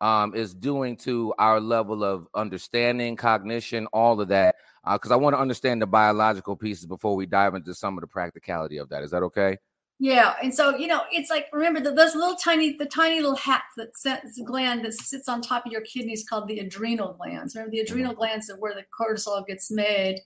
um, 0.00 0.34
is 0.34 0.54
doing 0.54 0.96
to 0.98 1.34
our 1.38 1.58
level 1.58 2.04
of 2.04 2.28
understanding, 2.34 3.16
cognition, 3.16 3.86
all 3.92 4.20
of 4.20 4.28
that. 4.28 4.56
Because 4.84 5.10
uh, 5.10 5.14
I 5.14 5.16
want 5.16 5.34
to 5.34 5.40
understand 5.40 5.82
the 5.82 5.86
biological 5.86 6.54
pieces 6.54 6.86
before 6.86 7.16
we 7.16 7.26
dive 7.26 7.54
into 7.54 7.74
some 7.74 7.96
of 7.96 8.02
the 8.02 8.06
practicality 8.06 8.76
of 8.76 8.90
that. 8.90 9.02
Is 9.02 9.10
that 9.10 9.22
okay? 9.24 9.58
Yeah, 9.98 10.34
and 10.42 10.54
so 10.54 10.76
you 10.76 10.88
know, 10.88 11.02
it's 11.10 11.30
like 11.30 11.46
remember 11.52 11.80
that 11.80 11.96
those 11.96 12.14
little 12.14 12.36
tiny, 12.36 12.76
the 12.76 12.84
tiny 12.86 13.20
little 13.20 13.36
hat 13.36 13.62
that 13.78 13.96
sits, 13.96 14.40
gland 14.44 14.84
that 14.84 14.92
sits 14.92 15.28
on 15.28 15.40
top 15.40 15.64
of 15.64 15.72
your 15.72 15.80
kidneys 15.82 16.24
called 16.28 16.48
the 16.48 16.58
adrenal 16.58 17.14
glands. 17.14 17.54
Remember 17.54 17.70
the 17.70 17.80
adrenal 17.80 18.12
mm-hmm. 18.12 18.18
glands 18.18 18.50
are 18.50 18.58
where 18.58 18.74
the 18.74 18.84
cortisol 18.98 19.46
gets 19.46 19.70
made 19.70 20.20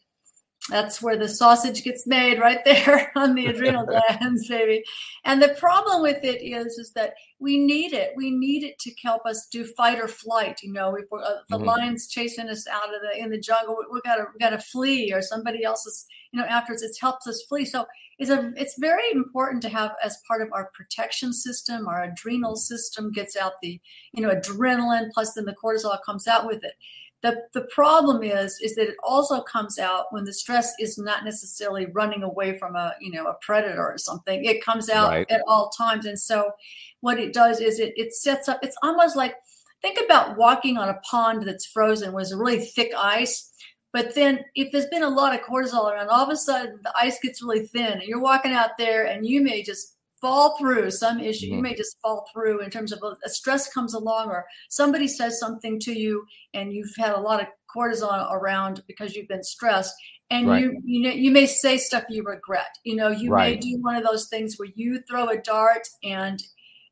That's 0.68 1.00
where 1.00 1.16
the 1.16 1.28
sausage 1.28 1.82
gets 1.84 2.06
made, 2.06 2.38
right 2.46 2.64
there 2.64 3.10
on 3.16 3.34
the 3.34 3.46
adrenal 3.46 3.86
glands, 4.18 4.48
baby. 4.48 4.84
And 5.24 5.42
the 5.42 5.56
problem 5.58 6.02
with 6.02 6.22
it 6.24 6.42
is, 6.42 6.78
is 6.78 6.92
that 6.92 7.14
we 7.38 7.58
need 7.58 7.92
it. 7.92 8.12
We 8.16 8.30
need 8.30 8.62
it 8.64 8.78
to 8.80 8.92
help 9.02 9.24
us 9.24 9.48
do 9.50 9.64
fight 9.64 9.98
or 9.98 10.08
flight. 10.08 10.60
You 10.62 10.72
know, 10.72 10.94
if 10.96 11.06
uh, 11.12 11.36
the 11.48 11.56
mm-hmm. 11.56 11.64
lion's 11.64 12.08
chasing 12.08 12.48
us 12.48 12.66
out 12.68 12.94
of 12.94 13.00
the 13.02 13.22
in 13.22 13.30
the 13.30 13.40
jungle, 13.40 13.76
we, 13.78 13.84
we 13.94 14.00
gotta 14.02 14.26
we 14.32 14.38
gotta 14.38 14.58
flee, 14.58 15.12
or 15.12 15.22
somebody 15.22 15.64
else 15.64 15.86
is, 15.86 16.06
you 16.32 16.40
know, 16.40 16.46
after 16.46 16.74
It 16.74 16.82
helps 17.00 17.26
us 17.26 17.42
flee. 17.48 17.64
So 17.64 17.86
it's 18.20 18.30
a 18.30 18.52
it's 18.56 18.78
very 18.78 19.10
important 19.12 19.62
to 19.62 19.68
have 19.68 19.96
as 20.04 20.22
part 20.28 20.42
of 20.42 20.52
our 20.52 20.70
protection 20.74 21.32
system. 21.32 21.88
Our 21.88 22.04
adrenal 22.04 22.54
system 22.54 23.10
gets 23.10 23.36
out 23.36 23.54
the, 23.60 23.80
you 24.12 24.22
know, 24.22 24.30
adrenaline 24.30 25.10
plus 25.12 25.34
then 25.34 25.46
the 25.46 25.56
cortisol 25.56 25.98
comes 26.04 26.28
out 26.28 26.46
with 26.46 26.62
it 26.62 26.74
the, 27.22 27.42
the 27.52 27.62
problem 27.62 28.22
is 28.22 28.58
is 28.62 28.74
that 28.76 28.88
it 28.88 28.96
also 29.02 29.42
comes 29.42 29.78
out 29.78 30.06
when 30.10 30.24
the 30.24 30.32
stress 30.32 30.72
is 30.78 30.96
not 30.96 31.24
necessarily 31.24 31.86
running 31.86 32.22
away 32.22 32.58
from 32.58 32.76
a 32.76 32.94
you 33.00 33.10
know 33.10 33.26
a 33.26 33.34
predator 33.42 33.84
or 33.84 33.98
something. 33.98 34.44
It 34.44 34.64
comes 34.64 34.88
out 34.88 35.10
right. 35.10 35.30
at 35.30 35.42
all 35.46 35.70
times, 35.70 36.06
and 36.06 36.18
so 36.18 36.52
what 37.00 37.18
it 37.18 37.34
does 37.34 37.60
is 37.60 37.78
it 37.78 37.92
it 37.96 38.14
sets 38.14 38.48
up. 38.48 38.60
It's 38.62 38.76
almost 38.82 39.16
like 39.16 39.34
think 39.82 39.98
about 40.02 40.38
walking 40.38 40.78
on 40.78 40.88
a 40.88 41.00
pond 41.10 41.42
that's 41.42 41.66
frozen 41.66 42.12
with 42.12 42.32
really 42.32 42.60
thick 42.60 42.92
ice. 42.96 43.49
But 43.92 44.14
then, 44.14 44.44
if 44.54 44.70
there's 44.70 44.86
been 44.86 45.02
a 45.02 45.08
lot 45.08 45.34
of 45.34 45.44
cortisol 45.44 45.90
around, 45.90 46.08
all 46.08 46.24
of 46.24 46.30
a 46.30 46.36
sudden 46.36 46.78
the 46.82 46.92
ice 46.96 47.18
gets 47.20 47.42
really 47.42 47.66
thin, 47.66 47.92
and 47.92 48.02
you're 48.02 48.20
walking 48.20 48.52
out 48.52 48.78
there, 48.78 49.06
and 49.06 49.26
you 49.26 49.40
may 49.40 49.62
just 49.62 49.96
fall 50.20 50.56
through 50.58 50.90
some 50.90 51.18
issue. 51.18 51.46
Mm-hmm. 51.46 51.56
You 51.56 51.62
may 51.62 51.74
just 51.74 52.00
fall 52.00 52.28
through 52.32 52.60
in 52.60 52.70
terms 52.70 52.92
of 52.92 53.02
a, 53.02 53.16
a, 53.24 53.28
stress 53.28 53.72
comes 53.72 53.94
along 53.94 54.28
or 54.28 54.44
somebody 54.68 55.08
says 55.08 55.40
something 55.40 55.80
to 55.80 55.98
you 55.98 56.26
and 56.52 56.72
you've 56.72 56.94
had 56.98 57.14
a 57.14 57.20
lot 57.20 57.40
of 57.40 57.46
cortisol 57.74 58.30
around 58.30 58.82
because 58.86 59.16
you've 59.16 59.28
been 59.28 59.42
stressed 59.42 59.94
and 60.30 60.48
right. 60.48 60.62
you 60.62 60.80
you 60.84 61.02
know 61.02 61.10
you 61.10 61.30
may 61.30 61.46
say 61.46 61.76
stuff 61.76 62.04
you 62.08 62.22
regret. 62.22 62.68
You 62.84 62.96
know, 62.96 63.08
you 63.08 63.30
right. 63.30 63.54
may 63.54 63.60
do 63.60 63.82
one 63.82 63.96
of 63.96 64.04
those 64.04 64.28
things 64.28 64.58
where 64.58 64.68
you 64.74 65.02
throw 65.08 65.28
a 65.28 65.38
dart 65.38 65.88
and 66.04 66.42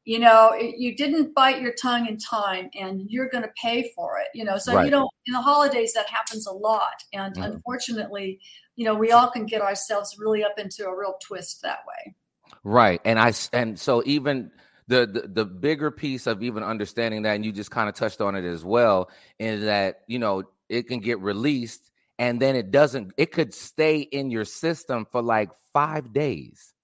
you 0.09 0.19
know 0.19 0.53
it, 0.55 0.77
you 0.79 0.97
didn't 0.97 1.35
bite 1.35 1.61
your 1.61 1.75
tongue 1.81 2.07
in 2.07 2.17
time 2.17 2.71
and 2.79 3.03
you're 3.09 3.29
going 3.29 3.45
to 3.45 3.51
pay 3.61 3.91
for 3.95 4.19
it 4.19 4.29
you 4.35 4.45
know 4.45 4.57
so 4.59 4.75
right. 4.75 4.85
you 4.85 4.91
don't 4.91 5.11
in 5.27 5.33
the 5.33 5.41
holidays 5.41 5.93
that 5.93 6.07
happens 6.09 6.47
a 6.47 6.53
lot 6.53 7.03
and 7.13 7.35
mm-hmm. 7.35 7.53
unfortunately 7.53 8.41
you 8.77 8.85
know 8.85 8.95
we 8.95 9.13
all 9.13 9.31
can 9.31 9.45
get 9.45 9.61
ourselves 9.61 10.17
really 10.19 10.43
up 10.43 10.59
into 10.59 10.87
a 10.87 10.97
real 10.97 11.17
twist 11.21 11.63
that 11.63 11.81
way 11.87 12.15
Right. 12.65 13.01
And 13.05 13.19
I 13.19 13.33
and 13.53 13.79
so 13.79 14.03
even 14.07 14.51
the, 14.87 15.07
the 15.07 15.29
the 15.29 15.45
bigger 15.45 15.91
piece 15.91 16.27
of 16.27 16.43
even 16.43 16.63
understanding 16.63 17.23
that, 17.23 17.35
and 17.35 17.45
you 17.45 17.53
just 17.53 17.71
kind 17.71 17.89
of 17.89 17.95
touched 17.95 18.21
on 18.21 18.35
it 18.35 18.45
as 18.45 18.65
well, 18.65 19.11
is 19.39 19.65
that 19.65 20.01
you 20.07 20.19
know 20.19 20.45
it 20.69 20.89
can 20.89 21.01
get 21.01 21.21
released 21.21 21.91
and 22.19 22.41
then 22.41 22.57
it 22.57 22.71
doesn't. 22.71 23.13
It 23.17 23.33
could 23.33 23.55
stay 23.55 24.01
in 24.01 24.31
your 24.31 24.45
system 24.45 25.07
for 25.11 25.23
like 25.23 25.51
five 25.73 26.13
days. 26.13 26.75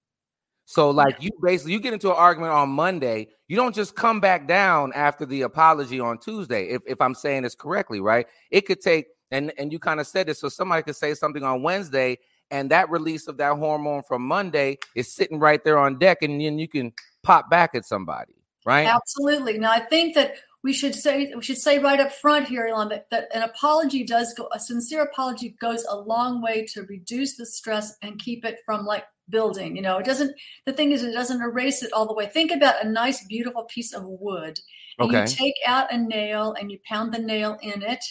So 0.66 0.90
like 0.90 1.22
you 1.22 1.30
basically 1.42 1.72
you 1.72 1.80
get 1.80 1.92
into 1.92 2.10
an 2.10 2.16
argument 2.16 2.52
on 2.52 2.70
Monday, 2.70 3.28
you 3.48 3.56
don't 3.56 3.74
just 3.74 3.94
come 3.94 4.20
back 4.20 4.48
down 4.48 4.92
after 4.94 5.26
the 5.26 5.42
apology 5.42 6.00
on 6.00 6.18
Tuesday. 6.18 6.68
If 6.68 6.82
if 6.86 7.00
I'm 7.00 7.14
saying 7.14 7.42
this 7.42 7.54
correctly, 7.54 8.00
right? 8.00 8.26
It 8.50 8.62
could 8.62 8.80
take 8.80 9.06
and 9.30 9.52
and 9.58 9.72
you 9.72 9.78
kind 9.78 10.00
of 10.00 10.06
said 10.06 10.26
this, 10.26 10.40
so 10.40 10.48
somebody 10.48 10.82
could 10.82 10.96
say 10.96 11.14
something 11.14 11.42
on 11.42 11.62
Wednesday 11.62 12.18
and 12.50 12.70
that 12.70 12.90
release 12.90 13.26
of 13.26 13.36
that 13.38 13.56
hormone 13.56 14.02
from 14.02 14.22
Monday 14.22 14.78
is 14.94 15.12
sitting 15.12 15.38
right 15.38 15.62
there 15.64 15.78
on 15.78 15.98
deck, 15.98 16.22
and 16.22 16.40
then 16.40 16.58
you 16.58 16.68
can 16.68 16.92
pop 17.22 17.50
back 17.50 17.74
at 17.74 17.84
somebody, 17.84 18.34
right? 18.64 18.86
Absolutely. 18.86 19.58
Now, 19.58 19.72
I 19.72 19.80
think 19.80 20.14
that 20.14 20.36
we 20.62 20.72
should 20.72 20.94
say 20.94 21.32
we 21.34 21.42
should 21.42 21.58
say 21.58 21.78
right 21.78 22.00
up 22.00 22.12
front 22.12 22.48
here, 22.48 22.66
Elon, 22.66 22.88
that, 22.90 23.10
that 23.10 23.28
an 23.34 23.42
apology 23.42 24.04
does 24.04 24.32
go 24.34 24.48
a 24.52 24.60
sincere 24.60 25.02
apology 25.02 25.56
goes 25.60 25.84
a 25.88 25.96
long 25.96 26.40
way 26.42 26.64
to 26.72 26.82
reduce 26.84 27.36
the 27.36 27.46
stress 27.46 27.96
and 28.02 28.18
keep 28.18 28.44
it 28.44 28.60
from 28.64 28.86
like 28.86 29.04
building. 29.28 29.76
You 29.76 29.82
know, 29.82 29.98
it 29.98 30.06
doesn't. 30.06 30.34
The 30.66 30.72
thing 30.72 30.92
is, 30.92 31.02
it 31.02 31.12
doesn't 31.12 31.42
erase 31.42 31.82
it 31.82 31.92
all 31.92 32.06
the 32.06 32.14
way. 32.14 32.26
Think 32.26 32.50
about 32.50 32.84
a 32.84 32.88
nice, 32.88 33.24
beautiful 33.26 33.64
piece 33.64 33.92
of 33.92 34.04
wood. 34.06 34.58
And 34.98 35.08
okay. 35.08 35.22
You 35.22 35.26
take 35.26 35.54
out 35.66 35.92
a 35.92 35.96
nail 35.96 36.54
and 36.58 36.70
you 36.70 36.78
pound 36.88 37.12
the 37.12 37.18
nail 37.18 37.58
in 37.62 37.82
it, 37.82 38.04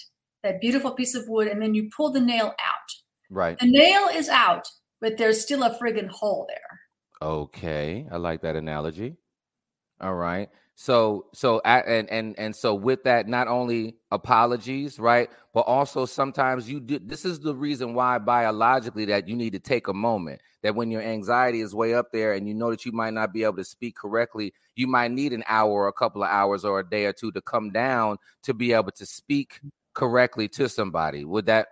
that 0.43 0.59
beautiful 0.59 0.91
piece 0.91 1.15
of 1.15 1.27
wood, 1.27 1.47
and 1.47 1.61
then 1.61 1.73
you 1.73 1.89
pull 1.95 2.11
the 2.11 2.21
nail 2.21 2.47
out. 2.47 2.89
Right. 3.29 3.57
The 3.57 3.67
nail 3.67 4.09
is 4.13 4.29
out, 4.29 4.67
but 5.01 5.17
there's 5.17 5.41
still 5.41 5.63
a 5.63 5.77
friggin' 5.79 6.09
hole 6.09 6.45
there. 6.49 6.79
Okay, 7.21 8.05
I 8.11 8.17
like 8.17 8.41
that 8.41 8.57
analogy. 8.57 9.15
All 10.01 10.15
right. 10.15 10.49
So 10.75 11.27
so 11.33 11.61
and 11.65 12.09
and 12.09 12.37
and 12.39 12.55
so 12.55 12.73
with 12.73 13.03
that, 13.03 13.27
not 13.27 13.47
only 13.47 13.95
apologies, 14.11 14.97
right, 14.97 15.29
but 15.53 15.61
also 15.61 16.05
sometimes 16.05 16.69
you 16.69 16.79
do. 16.79 16.99
This 16.99 17.25
is 17.25 17.39
the 17.39 17.53
reason 17.55 17.93
why 17.93 18.17
biologically 18.17 19.05
that 19.05 19.27
you 19.27 19.35
need 19.35 19.53
to 19.53 19.59
take 19.59 19.87
a 19.87 19.93
moment. 19.93 20.41
That 20.63 20.75
when 20.75 20.89
your 20.89 21.01
anxiety 21.01 21.61
is 21.61 21.75
way 21.75 21.93
up 21.93 22.11
there 22.11 22.33
and 22.33 22.47
you 22.47 22.53
know 22.53 22.71
that 22.71 22.85
you 22.85 22.91
might 22.91 23.13
not 23.13 23.33
be 23.33 23.43
able 23.43 23.57
to 23.57 23.65
speak 23.65 23.95
correctly, 23.97 24.53
you 24.75 24.87
might 24.87 25.11
need 25.11 25.33
an 25.33 25.43
hour 25.47 25.71
or 25.71 25.87
a 25.89 25.93
couple 25.93 26.23
of 26.23 26.29
hours 26.29 26.65
or 26.65 26.79
a 26.79 26.89
day 26.89 27.05
or 27.05 27.13
two 27.13 27.31
to 27.33 27.41
come 27.41 27.69
down 27.69 28.17
to 28.43 28.53
be 28.53 28.73
able 28.73 28.91
to 28.93 29.05
speak 29.05 29.59
correctly 29.93 30.47
to 30.47 30.67
somebody. 30.67 31.23
Would 31.23 31.45
that 31.45 31.67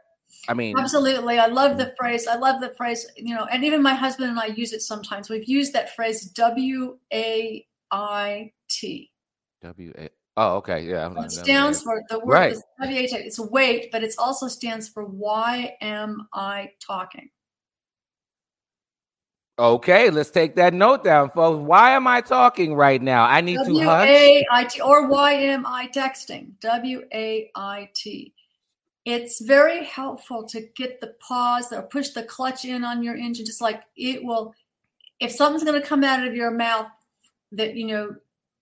I 0.48 0.54
mean, 0.54 0.78
absolutely. 0.78 1.40
I 1.40 1.48
love 1.48 1.78
the 1.78 1.94
phrase. 1.98 2.28
I 2.28 2.36
love 2.36 2.62
the 2.62 2.74
phrase, 2.75 3.08
you 3.16 3.34
know, 3.34 3.46
and 3.46 3.63
even 3.63 3.82
my 3.82 3.96
husband 3.96 4.30
and 4.30 4.40
I 4.40 4.48
use 4.48 4.74
it 4.74 4.82
sometimes. 4.82 5.30
We've 5.30 5.48
used 5.48 5.74
that 5.74 5.96
phrase 5.96 6.25
W 6.25 6.98
A 7.12 7.66
I 7.91 8.51
T. 8.69 9.12
W 9.62 9.93
A. 9.98 10.10
Oh, 10.38 10.55
okay. 10.57 10.81
Yeah. 10.81 11.12
It 11.24 11.31
stands 11.31 11.81
for 11.83 12.01
the 12.10 12.19
word 12.19 12.33
right. 12.33 12.55
W 12.81 13.00
A 13.00 13.07
T. 13.07 13.15
It's 13.15 13.39
wait, 13.39 13.91
but 13.91 14.03
it 14.03 14.13
also 14.17 14.48
stands 14.48 14.88
for 14.88 15.05
why 15.05 15.75
am 15.81 16.27
I 16.33 16.71
talking? 16.79 17.29
Okay, 19.60 20.10
let's 20.10 20.31
take 20.31 20.55
that 20.55 20.74
note 20.74 21.03
down, 21.03 21.29
folks. 21.29 21.60
Why 21.60 21.91
am 21.91 22.07
I 22.07 22.21
talking 22.21 22.74
right 22.74 23.00
now? 23.01 23.25
I 23.25 23.41
need 23.41 23.57
W-A-I-T, 23.57 24.45
to 24.45 24.50
hunt. 24.50 24.81
Or 24.83 25.07
why 25.07 25.33
am 25.33 25.67
I 25.67 25.88
texting? 25.88 26.60
W 26.62 27.03
A 27.13 27.51
I 27.55 27.89
T 27.93 28.33
it's 29.05 29.41
very 29.41 29.83
helpful 29.83 30.43
to 30.43 30.62
get 30.75 31.01
the 31.01 31.15
pause 31.19 31.71
or 31.71 31.81
push 31.83 32.10
the 32.10 32.24
clutch 32.24 32.65
in 32.65 32.83
on 32.83 33.01
your 33.01 33.15
engine 33.15 33.45
just 33.45 33.62
like 33.62 33.81
it 33.95 34.24
will 34.24 34.53
if 35.19 35.31
something's 35.31 35.63
going 35.63 35.79
to 35.79 35.88
come 35.88 36.03
out 36.03 36.25
of 36.25 36.36
your 36.36 36.51
mouth 36.51 36.88
that 37.51 37.75
you 37.75 37.88
know 37.88 38.12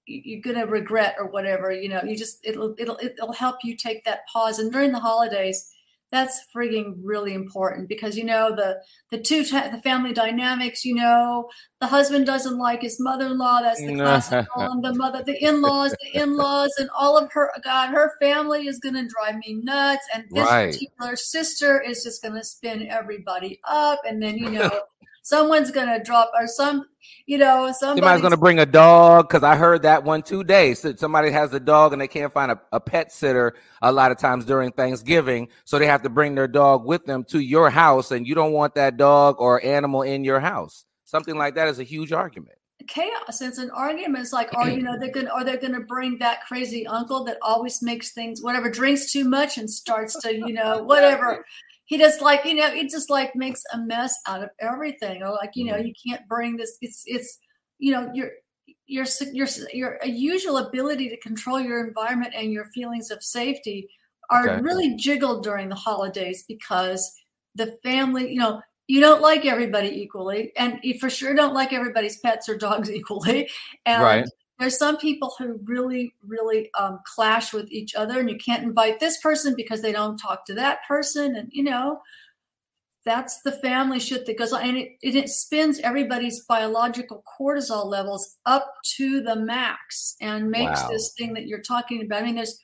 you're 0.05 0.41
going 0.41 0.55
to 0.55 0.71
regret 0.71 1.15
or 1.19 1.27
whatever 1.27 1.71
you 1.71 1.87
know 1.87 2.01
you 2.03 2.17
just 2.17 2.39
it'll 2.43 2.75
it'll 2.79 2.97
it'll 3.01 3.33
help 3.33 3.57
you 3.63 3.75
take 3.75 4.03
that 4.05 4.21
pause 4.31 4.59
and 4.59 4.71
during 4.71 4.91
the 4.91 4.99
holidays 4.99 5.71
that's 6.11 6.47
frigging 6.55 6.95
really 7.03 7.33
important 7.33 7.87
because 7.87 8.17
you 8.17 8.23
know 8.23 8.55
the 8.55 8.81
the 9.11 9.19
two 9.19 9.43
the 9.43 9.81
family 9.83 10.11
dynamics 10.11 10.83
you 10.83 10.95
know 10.95 11.47
the 11.79 11.87
husband 11.87 12.25
doesn't 12.25 12.57
like 12.57 12.81
his 12.81 12.99
mother-in-law 12.99 13.61
that's 13.61 13.79
the 13.79 13.93
classic 13.93 14.45
the 14.57 14.93
mother 14.95 15.23
the 15.23 15.43
in-laws 15.43 15.95
the 16.01 16.21
in-laws 16.21 16.73
and 16.79 16.89
all 16.97 17.17
of 17.17 17.31
her 17.31 17.51
god 17.63 17.89
her 17.89 18.13
family 18.19 18.67
is 18.67 18.79
going 18.79 18.95
to 18.95 19.07
drive 19.07 19.35
me 19.45 19.53
nuts 19.53 20.07
and 20.13 20.25
this 20.31 20.47
right. 20.47 20.73
particular 20.73 21.15
sister 21.15 21.79
is 21.79 22.03
just 22.03 22.21
going 22.21 22.33
to 22.33 22.43
spin 22.43 22.87
everybody 22.87 23.59
up 23.65 23.99
and 24.07 24.21
then 24.21 24.37
you 24.37 24.49
know 24.49 24.81
someone's 25.21 25.71
gonna 25.71 26.03
drop 26.03 26.31
or 26.39 26.47
some 26.47 26.85
you 27.25 27.37
know 27.37 27.71
somebody's 27.77 28.21
gonna 28.21 28.37
bring 28.37 28.59
a 28.59 28.65
dog 28.65 29.27
because 29.27 29.43
i 29.43 29.55
heard 29.55 29.83
that 29.83 30.03
one 30.03 30.21
two 30.21 30.43
days 30.43 30.79
so 30.79 30.93
somebody 30.95 31.31
has 31.31 31.53
a 31.53 31.59
dog 31.59 31.93
and 31.93 32.01
they 32.01 32.07
can't 32.07 32.33
find 32.33 32.51
a, 32.51 32.59
a 32.71 32.79
pet 32.79 33.11
sitter 33.11 33.55
a 33.81 33.91
lot 33.91 34.11
of 34.11 34.17
times 34.17 34.45
during 34.45 34.71
thanksgiving 34.71 35.47
so 35.65 35.79
they 35.79 35.85
have 35.85 36.01
to 36.01 36.09
bring 36.09 36.35
their 36.35 36.47
dog 36.47 36.85
with 36.85 37.05
them 37.05 37.23
to 37.23 37.39
your 37.39 37.69
house 37.69 38.11
and 38.11 38.27
you 38.27 38.35
don't 38.35 38.53
want 38.53 38.75
that 38.75 38.97
dog 38.97 39.35
or 39.39 39.63
animal 39.63 40.01
in 40.01 40.23
your 40.23 40.39
house. 40.39 40.85
Something 41.05 41.37
like 41.37 41.55
that 41.55 41.67
is 41.67 41.79
a 41.79 41.83
huge 41.83 42.11
argument. 42.11 42.55
Chaos. 42.87 43.41
It's 43.41 43.57
an 43.57 43.69
argument. 43.71 44.19
It's 44.19 44.33
like 44.33 44.49
oh 44.55 44.65
you 44.65 44.81
know 44.81 44.97
they're 44.97 45.11
gonna 45.11 45.29
are 45.29 45.43
they 45.43 45.57
gonna 45.57 45.81
bring 45.81 46.17
that 46.19 46.45
crazy 46.45 46.87
uncle 46.87 47.23
that 47.25 47.37
always 47.41 47.81
makes 47.81 48.11
things 48.11 48.41
whatever 48.41 48.69
drinks 48.69 49.11
too 49.11 49.25
much 49.25 49.57
and 49.57 49.69
starts 49.69 50.19
to 50.21 50.33
you 50.33 50.53
know 50.53 50.81
whatever 50.83 51.45
he 51.89 51.97
just 51.97 52.21
like 52.21 52.45
you 52.45 52.53
know 52.53 52.67
it 52.67 52.89
just 52.89 53.09
like 53.09 53.35
makes 53.35 53.61
a 53.73 53.77
mess 53.77 54.13
out 54.27 54.43
of 54.43 54.49
everything 54.59 55.23
or 55.23 55.31
like 55.31 55.51
you 55.55 55.65
know 55.65 55.73
mm-hmm. 55.73 55.87
you 55.87 55.93
can't 56.07 56.27
bring 56.29 56.55
this 56.55 56.77
it's 56.81 57.03
it's 57.07 57.39
you 57.79 57.91
know 57.91 58.09
your 58.13 58.29
your 58.85 59.05
your 59.33 59.47
your 59.73 59.99
usual 60.05 60.57
ability 60.59 61.09
to 61.09 61.17
control 61.17 61.59
your 61.59 61.85
environment 61.85 62.33
and 62.35 62.53
your 62.53 62.65
feelings 62.65 63.09
of 63.09 63.23
safety 63.23 63.89
are 64.29 64.47
okay. 64.47 64.61
really 64.61 64.95
jiggled 64.95 65.43
during 65.43 65.67
the 65.67 65.75
holidays 65.75 66.45
because 66.47 67.11
the 67.55 67.75
family 67.81 68.31
you 68.31 68.39
know 68.39 68.61
you 68.87 68.99
don't 68.99 69.21
like 69.21 69.45
everybody 69.45 69.89
equally 69.89 70.51
and 70.57 70.79
you 70.83 70.99
for 70.99 71.09
sure 71.09 71.33
don't 71.33 71.55
like 71.55 71.73
everybody's 71.73 72.19
pets 72.19 72.47
or 72.47 72.55
dogs 72.55 72.91
equally 72.99 73.49
and 73.87 74.03
right 74.03 74.29
there's 74.59 74.77
some 74.77 74.97
people 74.97 75.33
who 75.39 75.59
really 75.63 76.13
really 76.25 76.69
um, 76.77 76.99
clash 77.15 77.53
with 77.53 77.71
each 77.71 77.95
other 77.95 78.19
and 78.19 78.29
you 78.29 78.37
can't 78.37 78.63
invite 78.63 78.99
this 78.99 79.19
person 79.19 79.53
because 79.55 79.81
they 79.81 79.91
don't 79.91 80.17
talk 80.17 80.45
to 80.45 80.53
that 80.53 80.79
person 80.87 81.35
and 81.35 81.49
you 81.51 81.63
know 81.63 81.99
that's 83.05 83.41
the 83.41 83.51
family 83.53 83.99
shit 83.99 84.25
that 84.25 84.37
goes 84.37 84.53
on 84.53 84.61
and 84.61 84.77
it, 84.77 84.91
it 85.01 85.29
spins 85.29 85.79
everybody's 85.79 86.45
biological 86.45 87.23
cortisol 87.39 87.85
levels 87.85 88.37
up 88.45 88.73
to 88.83 89.21
the 89.21 89.35
max 89.35 90.15
and 90.21 90.51
makes 90.51 90.81
wow. 90.81 90.89
this 90.89 91.13
thing 91.17 91.33
that 91.33 91.47
you're 91.47 91.61
talking 91.61 92.03
about 92.03 92.21
i 92.21 92.25
mean 92.25 92.35
there's 92.35 92.59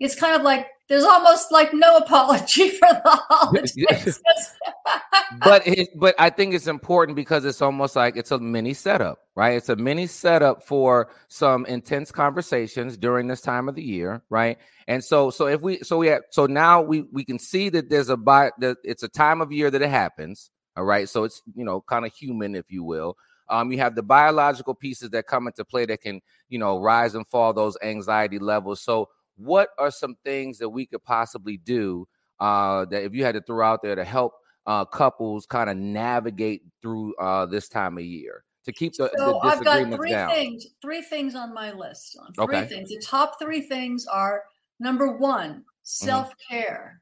it's 0.00 0.14
kind 0.14 0.34
of 0.34 0.42
like 0.42 0.66
there's 0.88 1.04
almost 1.04 1.52
like 1.52 1.72
no 1.74 1.96
apology 1.96 2.68
for 2.78 2.88
the 2.88 3.00
holidays 3.28 4.20
but 5.44 5.66
it, 5.66 5.88
but 5.96 6.14
I 6.18 6.30
think 6.30 6.54
it's 6.54 6.66
important 6.66 7.16
because 7.16 7.44
it's 7.44 7.62
almost 7.62 7.96
like 7.96 8.16
it's 8.16 8.30
a 8.30 8.38
mini 8.38 8.74
setup, 8.74 9.18
right? 9.36 9.56
It's 9.56 9.68
a 9.68 9.76
mini 9.76 10.06
setup 10.06 10.62
for 10.62 11.10
some 11.28 11.66
intense 11.66 12.10
conversations 12.10 12.96
during 12.96 13.26
this 13.26 13.40
time 13.40 13.68
of 13.68 13.74
the 13.74 13.82
year, 13.82 14.22
right? 14.30 14.58
And 14.86 15.02
so 15.02 15.30
so 15.30 15.46
if 15.46 15.60
we 15.60 15.78
so 15.80 15.98
we 15.98 16.08
have 16.08 16.22
so 16.30 16.46
now 16.46 16.80
we 16.80 17.02
we 17.12 17.24
can 17.24 17.38
see 17.38 17.68
that 17.70 17.90
there's 17.90 18.08
a 18.08 18.16
bi 18.16 18.50
that 18.58 18.78
it's 18.84 19.02
a 19.02 19.08
time 19.08 19.40
of 19.40 19.52
year 19.52 19.70
that 19.70 19.82
it 19.82 19.90
happens, 19.90 20.50
all 20.76 20.84
right? 20.84 21.08
So 21.08 21.24
it's 21.24 21.42
you 21.54 21.64
know 21.64 21.80
kind 21.82 22.06
of 22.06 22.12
human, 22.12 22.54
if 22.54 22.70
you 22.70 22.82
will. 22.82 23.16
Um, 23.50 23.72
you 23.72 23.78
have 23.78 23.94
the 23.94 24.02
biological 24.02 24.74
pieces 24.74 25.08
that 25.10 25.26
come 25.26 25.46
into 25.46 25.64
play 25.64 25.86
that 25.86 26.02
can 26.02 26.20
you 26.48 26.58
know 26.58 26.80
rise 26.80 27.14
and 27.14 27.26
fall 27.26 27.52
those 27.52 27.76
anxiety 27.82 28.38
levels. 28.38 28.80
So 28.80 29.08
what 29.38 29.70
are 29.78 29.90
some 29.90 30.16
things 30.24 30.58
that 30.58 30.68
we 30.68 30.86
could 30.86 31.02
possibly 31.04 31.56
do 31.56 32.06
uh, 32.40 32.84
that 32.86 33.02
if 33.04 33.14
you 33.14 33.24
had 33.24 33.34
to 33.34 33.40
throw 33.42 33.66
out 33.66 33.82
there 33.82 33.94
to 33.94 34.04
help 34.04 34.34
uh, 34.66 34.84
couples 34.84 35.46
kind 35.46 35.70
of 35.70 35.76
navigate 35.76 36.62
through 36.82 37.14
uh, 37.16 37.46
this 37.46 37.68
time 37.68 37.96
of 37.96 38.04
year 38.04 38.44
to 38.64 38.72
keep 38.72 38.92
the, 38.92 39.10
so 39.16 39.24
the 39.24 39.38
I've 39.42 39.64
got 39.64 39.90
three 39.96 40.10
down? 40.12 40.30
things. 40.30 40.66
Three 40.82 41.00
things 41.00 41.34
on 41.34 41.54
my 41.54 41.72
list. 41.72 42.18
On 42.20 42.32
three 42.34 42.44
Okay. 42.44 42.66
things. 42.66 42.90
The 42.90 43.00
top 43.00 43.38
three 43.40 43.62
things 43.62 44.06
are 44.06 44.44
number 44.78 45.16
one, 45.16 45.50
Mm-hmm. 45.50 45.64
self 45.84 46.32
care. 46.50 47.00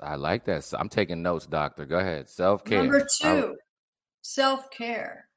I 0.00 0.14
like 0.14 0.46
that. 0.46 0.64
So 0.64 0.78
I'm 0.78 0.88
taking 0.88 1.22
notes, 1.22 1.46
doctor. 1.46 1.84
Go 1.84 1.98
ahead. 1.98 2.28
Self 2.28 2.64
care. 2.64 2.78
Number 2.82 3.06
two, 3.20 3.56
self 4.22 4.70
care. 4.70 5.28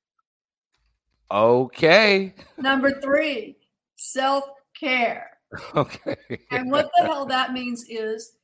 Okay. 1.31 2.33
Number 2.57 2.99
three, 3.01 3.57
self 3.95 4.45
care. 4.79 5.28
Okay. 5.75 6.17
And 6.51 6.69
what 6.71 6.91
the 6.95 7.03
hell 7.05 7.25
that 7.27 7.53
means 7.53 7.85
is 7.89 8.35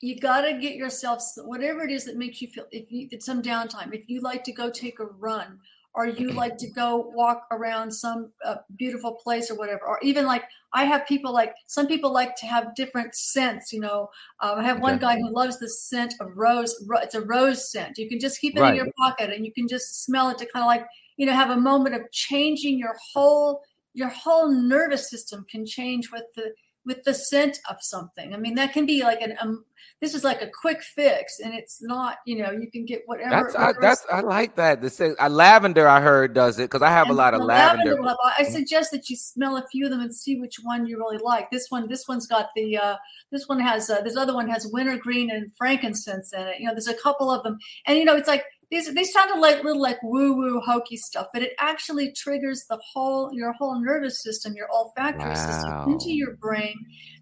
you 0.00 0.18
got 0.20 0.42
to 0.42 0.52
get 0.58 0.76
yourself 0.76 1.22
whatever 1.38 1.82
it 1.82 1.90
is 1.90 2.04
that 2.04 2.16
makes 2.16 2.40
you 2.40 2.48
feel 2.48 2.66
if 2.70 2.90
you 2.92 3.08
it's 3.10 3.26
some 3.26 3.42
downtime 3.42 3.92
if 3.92 4.08
you 4.08 4.20
like 4.20 4.44
to 4.44 4.52
go 4.52 4.70
take 4.70 5.00
a 5.00 5.04
run 5.04 5.58
or 5.94 6.06
you 6.06 6.30
like 6.30 6.56
to 6.58 6.68
go 6.70 6.98
walk 7.14 7.46
around 7.50 7.90
some 7.90 8.32
uh, 8.44 8.56
beautiful 8.76 9.14
place 9.14 9.50
or 9.50 9.56
whatever 9.56 9.84
or 9.84 9.98
even 10.02 10.24
like 10.24 10.44
i 10.72 10.84
have 10.84 11.04
people 11.08 11.32
like 11.32 11.52
some 11.66 11.88
people 11.88 12.12
like 12.12 12.36
to 12.36 12.46
have 12.46 12.74
different 12.76 13.12
scents 13.16 13.72
you 13.72 13.80
know 13.80 14.08
um, 14.40 14.60
i 14.60 14.62
have 14.62 14.80
one 14.80 14.98
Okay. 14.98 15.00
guy 15.00 15.16
who 15.16 15.34
loves 15.34 15.58
the 15.58 15.68
scent 15.68 16.14
of 16.20 16.28
rose 16.36 16.72
ro- 16.86 17.00
it's 17.00 17.16
a 17.16 17.20
rose 17.22 17.68
scent 17.72 17.98
you 17.98 18.08
can 18.08 18.20
just 18.20 18.40
keep 18.40 18.56
it 18.56 18.62
Right. 18.62 18.74
in 18.74 18.74
your 18.76 18.88
pocket 18.96 19.30
and 19.32 19.44
you 19.44 19.52
can 19.52 19.66
just 19.66 20.04
smell 20.04 20.30
it 20.30 20.38
to 20.38 20.46
kind 20.46 20.62
of 20.62 20.68
like 20.68 20.86
you 21.16 21.26
know 21.26 21.32
have 21.32 21.50
a 21.50 21.56
moment 21.60 21.96
of 21.96 22.02
changing 22.12 22.78
your 22.78 22.94
whole 23.12 23.62
your 23.94 24.08
whole 24.08 24.50
nervous 24.50 25.10
system 25.10 25.44
can 25.50 25.66
change 25.66 26.10
with 26.12 26.24
the 26.36 26.52
with 26.88 27.04
the 27.04 27.12
scent 27.14 27.58
of 27.68 27.76
something. 27.80 28.32
I 28.32 28.38
mean, 28.38 28.54
that 28.54 28.72
can 28.72 28.86
be 28.86 29.02
like 29.02 29.20
an 29.20 29.36
um, 29.40 29.64
this 30.00 30.14
is 30.14 30.24
like 30.24 30.42
a 30.42 30.50
quick 30.60 30.82
fix, 30.82 31.38
and 31.38 31.52
it's 31.52 31.82
not. 31.82 32.16
You 32.24 32.42
know, 32.42 32.50
you 32.50 32.70
can 32.70 32.84
get 32.84 33.02
whatever. 33.06 33.30
That's 33.30 33.54
I, 33.54 33.72
that's 33.80 34.06
I 34.10 34.20
like 34.20 34.56
that. 34.56 34.80
The 34.80 34.90
say, 34.90 35.10
uh, 35.18 35.28
lavender 35.28 35.86
I 35.86 36.00
heard 36.00 36.34
does 36.34 36.58
it 36.58 36.62
because 36.62 36.82
I 36.82 36.90
have 36.90 37.10
a 37.10 37.12
lot 37.12 37.34
of 37.34 37.42
lavender. 37.42 38.00
level, 38.00 38.18
I 38.24 38.44
suggest 38.44 38.90
that 38.92 39.10
you 39.10 39.16
smell 39.16 39.56
a 39.56 39.66
few 39.70 39.84
of 39.84 39.90
them 39.90 40.00
and 40.00 40.14
see 40.14 40.40
which 40.40 40.56
one 40.62 40.86
you 40.86 40.96
really 40.98 41.18
like. 41.18 41.50
This 41.50 41.66
one, 41.68 41.88
this 41.88 42.08
one's 42.08 42.26
got 42.26 42.48
the. 42.56 42.78
Uh, 42.78 42.96
this 43.30 43.46
one 43.46 43.60
has. 43.60 43.90
Uh, 43.90 44.00
this 44.00 44.16
other 44.16 44.34
one 44.34 44.48
has 44.48 44.66
wintergreen 44.72 45.30
and 45.30 45.52
frankincense 45.56 46.32
in 46.32 46.40
it. 46.40 46.60
You 46.60 46.66
know, 46.66 46.72
there's 46.72 46.88
a 46.88 46.94
couple 46.94 47.30
of 47.30 47.42
them, 47.42 47.58
and 47.86 47.98
you 47.98 48.04
know, 48.04 48.16
it's 48.16 48.28
like 48.28 48.44
these. 48.70 48.92
They 48.92 49.04
sounded 49.04 49.40
like 49.40 49.62
little 49.64 49.80
like 49.80 50.02
woo 50.02 50.36
woo 50.36 50.60
hokey 50.60 50.96
stuff, 50.96 51.28
but 51.32 51.42
it 51.42 51.52
actually 51.58 52.12
triggers 52.12 52.64
the 52.68 52.78
whole 52.92 53.30
your 53.32 53.52
whole 53.52 53.80
nervous 53.80 54.22
system, 54.22 54.54
your 54.56 54.68
olfactory 54.70 55.36
system 55.36 55.72
into 55.86 56.10
your 56.10 56.36
brain 56.36 56.76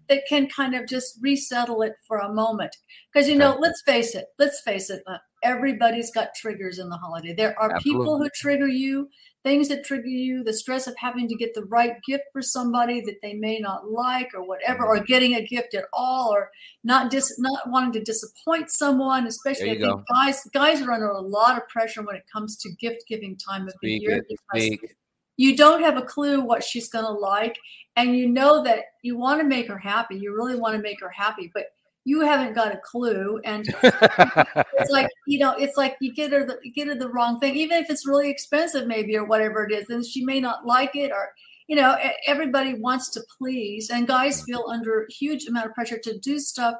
that 0.09 0.23
can 0.27 0.47
kind 0.47 0.75
of 0.75 0.87
just 0.87 1.17
resettle 1.21 1.81
it 1.81 1.93
for 2.07 2.19
a 2.19 2.33
moment. 2.33 2.75
Because 3.11 3.27
you 3.29 3.35
know, 3.35 3.57
let's 3.59 3.81
face 3.85 4.15
it. 4.15 4.25
Let's 4.39 4.61
face 4.61 4.89
it. 4.89 5.01
Uh, 5.07 5.17
Everybody's 5.47 6.11
got 6.11 6.35
triggers 6.35 6.77
in 6.77 6.89
the 6.89 6.97
holiday. 6.97 7.33
There 7.33 7.57
are 7.59 7.79
people 7.79 8.17
who 8.17 8.29
trigger 8.35 8.67
you 8.67 9.09
things 9.47 9.69
that 9.69 9.85
trigger 9.85 10.07
you, 10.07 10.43
the 10.43 10.51
stress 10.51 10.87
of 10.87 10.95
having 10.97 11.25
to 11.25 11.35
get 11.35 11.53
the 11.53 11.63
right 11.65 11.93
gift 12.05 12.25
for 12.33 12.41
somebody 12.41 12.99
that 12.99 13.15
they 13.21 13.33
may 13.33 13.59
not 13.59 13.89
like 13.89 14.29
or 14.35 14.45
whatever, 14.45 14.85
or 14.85 14.99
getting 14.99 15.35
a 15.35 15.41
gift 15.41 15.73
at 15.73 15.85
all, 15.93 16.29
or 16.33 16.49
not 16.83 17.09
dis 17.09 17.33
not 17.39 17.69
wanting 17.69 17.93
to 17.93 18.03
disappoint 18.03 18.69
someone, 18.69 19.25
especially 19.25 19.71
I 19.71 19.79
think 19.79 20.01
guys 20.13 20.43
guys 20.53 20.81
are 20.81 20.91
under 20.91 21.07
a 21.07 21.21
lot 21.21 21.57
of 21.57 21.67
pressure 21.69 22.03
when 22.03 22.17
it 22.17 22.25
comes 22.31 22.57
to 22.57 22.69
gift 22.79 23.03
giving 23.07 23.37
time 23.37 23.67
of 23.67 23.73
the 23.81 23.91
year 23.91 24.17
it. 24.17 24.25
because 24.27 24.65
Speak. 24.65 24.95
you 25.37 25.55
don't 25.55 25.81
have 25.81 25.95
a 25.95 26.01
clue 26.01 26.41
what 26.41 26.63
she's 26.63 26.89
going 26.89 27.05
to 27.05 27.11
like 27.11 27.57
and 27.95 28.17
you 28.17 28.27
know 28.27 28.63
that 28.63 28.79
you 29.01 29.17
want 29.17 29.39
to 29.39 29.47
make 29.47 29.67
her 29.67 29.77
happy 29.77 30.17
you 30.17 30.35
really 30.35 30.55
want 30.55 30.75
to 30.75 30.81
make 30.81 30.99
her 30.99 31.09
happy 31.09 31.49
but 31.53 31.67
you 32.07 32.21
haven't 32.21 32.53
got 32.53 32.73
a 32.73 32.77
clue 32.77 33.37
and 33.43 33.67
it's 33.83 34.91
like 34.91 35.09
you 35.25 35.37
know 35.37 35.53
it's 35.57 35.75
like 35.75 35.97
you 35.99 36.13
get 36.13 36.31
her 36.31 36.45
the 36.45 36.57
you 36.63 36.71
get 36.71 36.87
her 36.87 36.95
the 36.95 37.09
wrong 37.09 37.37
thing 37.39 37.53
even 37.55 37.77
if 37.83 37.89
it's 37.89 38.07
really 38.07 38.29
expensive 38.29 38.87
maybe 38.87 39.17
or 39.17 39.25
whatever 39.25 39.65
it 39.65 39.73
is 39.73 39.89
and 39.89 40.05
she 40.05 40.23
may 40.23 40.39
not 40.39 40.65
like 40.65 40.95
it 40.95 41.11
or 41.11 41.29
you 41.67 41.75
know 41.75 41.97
everybody 42.25 42.75
wants 42.75 43.09
to 43.09 43.19
please 43.37 43.89
and 43.89 44.07
guys 44.07 44.41
feel 44.43 44.63
under 44.69 45.05
huge 45.09 45.47
amount 45.47 45.65
of 45.65 45.73
pressure 45.73 45.99
to 45.99 46.17
do 46.19 46.39
stuff 46.39 46.75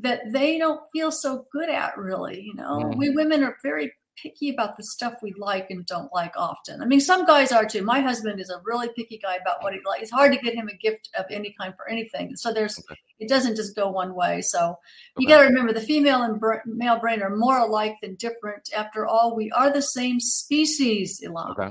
that 0.00 0.20
they 0.32 0.58
don't 0.58 0.80
feel 0.92 1.12
so 1.12 1.46
good 1.52 1.70
at 1.70 1.96
really 1.96 2.40
you 2.40 2.54
know 2.54 2.90
Mhm. 2.92 2.98
we 2.98 3.10
women 3.10 3.44
are 3.44 3.56
very 3.62 3.92
picky 4.22 4.50
about 4.50 4.76
the 4.76 4.82
stuff 4.82 5.14
we 5.22 5.32
like 5.38 5.70
and 5.70 5.84
don't 5.86 6.12
like 6.12 6.32
often 6.36 6.80
i 6.82 6.84
mean 6.84 7.00
some 7.00 7.24
guys 7.26 7.52
are 7.52 7.66
too 7.66 7.82
my 7.82 8.00
husband 8.00 8.40
is 8.40 8.50
a 8.50 8.60
really 8.64 8.88
picky 8.96 9.18
guy 9.18 9.36
about 9.36 9.62
what 9.62 9.72
he 9.72 9.80
likes 9.86 10.02
it's 10.02 10.10
hard 10.10 10.32
to 10.32 10.38
get 10.38 10.54
him 10.54 10.68
a 10.68 10.76
gift 10.76 11.08
of 11.18 11.24
any 11.30 11.54
kind 11.58 11.74
for 11.76 11.88
anything 11.88 12.34
so 12.36 12.52
there's 12.52 12.78
Okay. 12.78 12.98
it 13.18 13.28
doesn't 13.28 13.56
just 13.56 13.74
go 13.76 13.90
one 13.90 14.14
way 14.14 14.40
so 14.42 14.78
you 15.18 15.26
got 15.26 15.40
to 15.42 15.46
remember 15.48 15.72
the 15.72 15.80
female 15.80 16.22
and 16.22 16.38
br- 16.38 16.56
male 16.66 16.98
brain 16.98 17.22
are 17.22 17.34
more 17.34 17.58
alike 17.58 17.96
than 18.02 18.14
different. 18.16 18.68
After 18.76 19.06
all, 19.06 19.34
we 19.34 19.50
are 19.52 19.70
the 19.72 19.80
same 19.82 20.20
species, 20.20 21.20
Ilan. 21.24 21.50
Okay. 21.58 21.70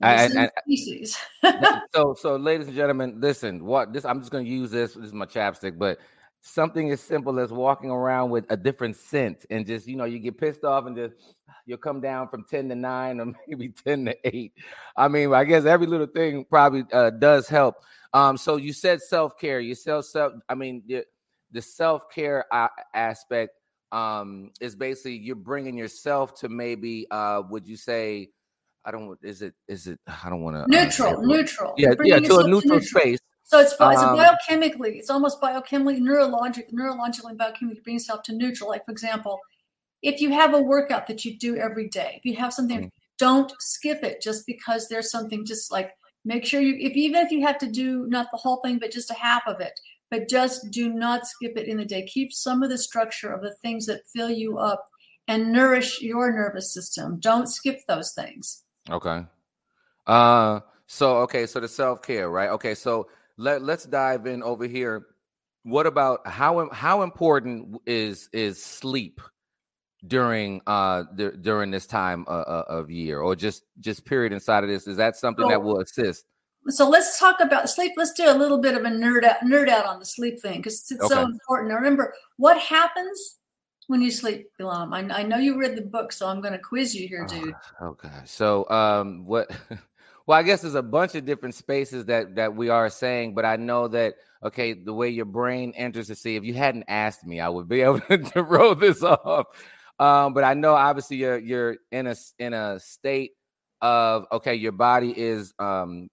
And- 0.00 0.32
same 0.32 0.48
species. 0.64 1.18
so 1.94 2.14
so 2.14 2.36
ladies 2.36 2.66
and 2.66 2.76
gentlemen 2.76 3.20
listen 3.20 3.64
what 3.64 3.92
this 3.92 4.04
i'm 4.04 4.20
just 4.20 4.32
going 4.32 4.44
to 4.44 4.50
use 4.50 4.70
this 4.70 4.94
this 4.94 5.06
is 5.06 5.12
my 5.12 5.24
chapstick 5.24 5.78
but 5.78 5.98
something 6.46 6.90
as 6.90 7.00
simple 7.00 7.40
as 7.40 7.50
walking 7.50 7.90
around 7.90 8.28
with 8.28 8.44
a 8.50 8.56
different 8.56 8.94
scent 8.94 9.46
and 9.48 9.66
just 9.66 9.88
you 9.88 9.96
know 9.96 10.04
you 10.04 10.18
get 10.18 10.36
pissed 10.36 10.62
off 10.62 10.84
and 10.84 10.94
just 10.94 11.14
you'll 11.66 11.78
come 11.78 12.02
down 12.02 12.28
from 12.28 12.44
10 12.44 12.68
to 12.68 12.74
9 12.74 13.20
or 13.20 13.32
maybe 13.48 13.70
10 13.70 14.04
to 14.04 14.16
8 14.24 14.52
i 14.98 15.08
mean 15.08 15.32
i 15.32 15.42
guess 15.42 15.64
every 15.64 15.86
little 15.86 16.06
thing 16.06 16.44
probably 16.44 16.84
uh, 16.92 17.08
does 17.08 17.48
help 17.48 17.76
um 18.12 18.36
so 18.36 18.56
you 18.56 18.74
said 18.74 19.00
self-care 19.00 19.58
you 19.58 19.74
self 19.74 20.04
self 20.04 20.34
i 20.50 20.54
mean 20.54 20.82
the, 20.86 21.02
the 21.52 21.62
self-care 21.62 22.44
uh, 22.52 22.68
aspect 22.92 23.52
um 23.92 24.50
is 24.60 24.76
basically 24.76 25.16
you're 25.16 25.34
bringing 25.34 25.78
yourself 25.78 26.38
to 26.38 26.50
maybe 26.50 27.06
uh 27.10 27.42
would 27.48 27.66
you 27.66 27.76
say 27.76 28.28
I 28.86 28.90
don't. 28.90 29.18
Is 29.22 29.40
it? 29.40 29.54
Is 29.66 29.86
it? 29.86 29.98
I 30.06 30.28
don't 30.28 30.42
want 30.42 30.56
to. 30.56 30.70
neutral, 30.70 31.22
neutral. 31.22 31.72
Yeah, 31.78 31.94
yeah, 32.02 32.18
to 32.18 32.20
a 32.20 32.20
yourself 32.20 32.46
neutral 32.48 32.80
space. 32.82 33.18
So 33.54 33.60
it's, 33.60 33.74
it's 33.74 34.02
Um, 34.02 34.18
biochemically, 34.18 34.96
it's 34.96 35.10
almost 35.10 35.40
biochemically, 35.40 36.00
neurologic, 36.00 36.72
neurologically, 36.72 37.30
and 37.30 37.38
biochemically 37.38 37.84
bring 37.84 37.94
yourself 37.94 38.24
to 38.24 38.32
neutral. 38.32 38.68
Like, 38.68 38.84
for 38.84 38.90
example, 38.90 39.38
if 40.02 40.20
you 40.20 40.32
have 40.32 40.54
a 40.54 40.60
workout 40.60 41.06
that 41.06 41.24
you 41.24 41.38
do 41.38 41.56
every 41.56 41.88
day, 41.88 42.16
if 42.16 42.24
you 42.24 42.34
have 42.34 42.52
something, 42.52 42.80
Mhm. 42.80 42.90
don't 43.16 43.52
skip 43.60 44.02
it 44.02 44.20
just 44.20 44.44
because 44.44 44.88
there's 44.88 45.08
something 45.08 45.44
just 45.46 45.70
like 45.70 45.92
make 46.24 46.44
sure 46.44 46.60
you, 46.60 46.74
if 46.80 46.96
even 46.96 47.24
if 47.24 47.30
you 47.30 47.46
have 47.46 47.58
to 47.58 47.70
do 47.70 48.06
not 48.08 48.26
the 48.32 48.38
whole 48.38 48.56
thing, 48.56 48.78
but 48.80 48.90
just 48.90 49.12
a 49.12 49.14
half 49.14 49.46
of 49.46 49.60
it, 49.60 49.78
but 50.10 50.28
just 50.28 50.72
do 50.72 50.92
not 50.92 51.24
skip 51.24 51.56
it 51.56 51.68
in 51.68 51.76
the 51.76 51.84
day. 51.84 52.04
Keep 52.06 52.32
some 52.32 52.64
of 52.64 52.70
the 52.70 52.78
structure 52.78 53.30
of 53.32 53.40
the 53.40 53.54
things 53.62 53.86
that 53.86 54.02
fill 54.12 54.30
you 54.30 54.58
up 54.58 54.84
and 55.28 55.52
nourish 55.52 56.02
your 56.02 56.32
nervous 56.32 56.74
system. 56.74 57.20
Don't 57.20 57.46
skip 57.48 57.86
those 57.86 58.10
things. 58.14 58.64
Okay. 58.90 59.24
Uh. 60.08 60.58
So 60.88 61.18
okay. 61.18 61.46
So 61.46 61.60
the 61.60 61.68
self 61.68 62.02
care, 62.02 62.28
right? 62.28 62.50
Okay. 62.50 62.74
So 62.74 63.06
let 63.36 63.62
let's 63.62 63.84
dive 63.84 64.26
in 64.26 64.42
over 64.42 64.66
here. 64.66 65.06
What 65.62 65.86
about 65.86 66.26
how 66.26 66.68
how 66.70 67.02
important 67.02 67.80
is 67.86 68.28
is 68.32 68.62
sleep 68.62 69.20
during 70.06 70.60
uh 70.66 71.04
the, 71.14 71.30
during 71.32 71.70
this 71.70 71.86
time 71.86 72.26
uh, 72.28 72.44
uh, 72.46 72.64
of 72.68 72.90
year 72.90 73.20
or 73.20 73.34
just 73.34 73.64
just 73.80 74.04
period 74.04 74.32
inside 74.32 74.64
of 74.64 74.70
this? 74.70 74.86
Is 74.86 74.96
that 74.98 75.16
something 75.16 75.48
that 75.48 75.62
will 75.62 75.80
assist? 75.80 76.26
so 76.68 76.88
let's 76.88 77.18
talk 77.18 77.40
about 77.40 77.68
sleep. 77.68 77.92
Let's 77.96 78.12
do 78.12 78.30
a 78.30 78.32
little 78.36 78.58
bit 78.58 78.74
of 78.74 78.84
a 78.84 78.88
nerd 78.88 79.24
out, 79.24 79.40
nerd 79.40 79.68
out 79.68 79.86
on 79.86 79.98
the 79.98 80.06
sleep 80.06 80.40
thing 80.40 80.58
because 80.58 80.90
it's 80.90 81.08
so 81.08 81.20
Okay. 81.20 81.22
important. 81.22 81.70
Now, 81.70 81.76
remember 81.76 82.14
what 82.36 82.58
happens 82.58 83.38
when 83.86 84.00
you 84.00 84.10
sleep, 84.10 84.48
Bilam. 84.58 84.92
I, 84.94 85.20
I 85.20 85.22
know 85.24 85.36
you 85.36 85.58
read 85.58 85.76
the 85.76 85.82
book, 85.82 86.10
so 86.10 86.26
I'm 86.26 86.40
going 86.40 86.54
to 86.54 86.58
quiz 86.58 86.94
you 86.94 87.06
here, 87.06 87.26
dude. 87.28 87.54
Oh, 87.80 87.86
okay. 87.88 88.08
So 88.24 88.68
um 88.70 89.26
what 89.26 89.50
well 90.26 90.38
I 90.38 90.42
guess 90.42 90.62
there's 90.62 90.74
a 90.74 90.82
bunch 90.82 91.14
of 91.14 91.24
different 91.24 91.54
spaces 91.54 92.06
that 92.06 92.34
that 92.36 92.54
we 92.54 92.68
are 92.68 92.90
saying, 92.90 93.34
but 93.34 93.44
I 93.44 93.56
know 93.56 93.88
that 93.88 94.14
okay, 94.42 94.74
the 94.74 94.92
way 94.92 95.08
your 95.08 95.24
brain 95.24 95.72
enters 95.76 96.08
the 96.08 96.14
sea, 96.14 96.36
if 96.36 96.44
you 96.44 96.54
hadn't 96.54 96.84
asked 96.88 97.24
me, 97.24 97.40
I 97.40 97.48
would 97.48 97.68
be 97.68 97.80
able 97.82 98.00
to 98.00 98.42
roll 98.42 98.74
this 98.74 99.02
off. 99.02 99.46
Um, 99.98 100.34
but 100.34 100.44
I 100.44 100.54
know 100.54 100.74
obviously 100.74 101.16
you're 101.18 101.38
you're 101.38 101.76
in 101.92 102.06
a 102.06 102.16
in 102.38 102.52
a 102.52 102.80
state 102.80 103.32
of 103.80 104.26
okay, 104.32 104.54
your 104.54 104.72
body 104.72 105.12
is 105.16 105.52
um 105.58 106.08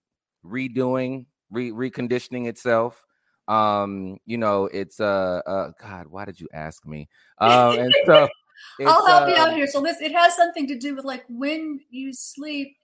redoing, 0.46 1.26
re 1.50 1.72
reconditioning 1.72 2.48
itself. 2.48 3.04
Um, 3.48 4.18
you 4.26 4.38
know, 4.38 4.66
it's 4.66 5.00
uh 5.00 5.42
uh 5.46 5.72
God, 5.82 6.08
why 6.08 6.26
did 6.26 6.40
you 6.40 6.48
ask 6.54 6.86
me? 6.86 7.10
Um, 7.40 7.80
and 7.80 7.96
so 8.06 8.28
I'll 8.86 9.06
help 9.06 9.30
you 9.30 9.36
out 9.36 9.50
um, 9.50 9.56
here. 9.56 9.68
So 9.68 9.82
this 9.82 10.00
it 10.02 10.12
has 10.14 10.36
something 10.36 10.68
to 10.68 10.78
do 10.78 10.96
with 10.96 11.06
like 11.06 11.24
when 11.28 11.80
you 11.90 12.14
sleep, 12.14 12.78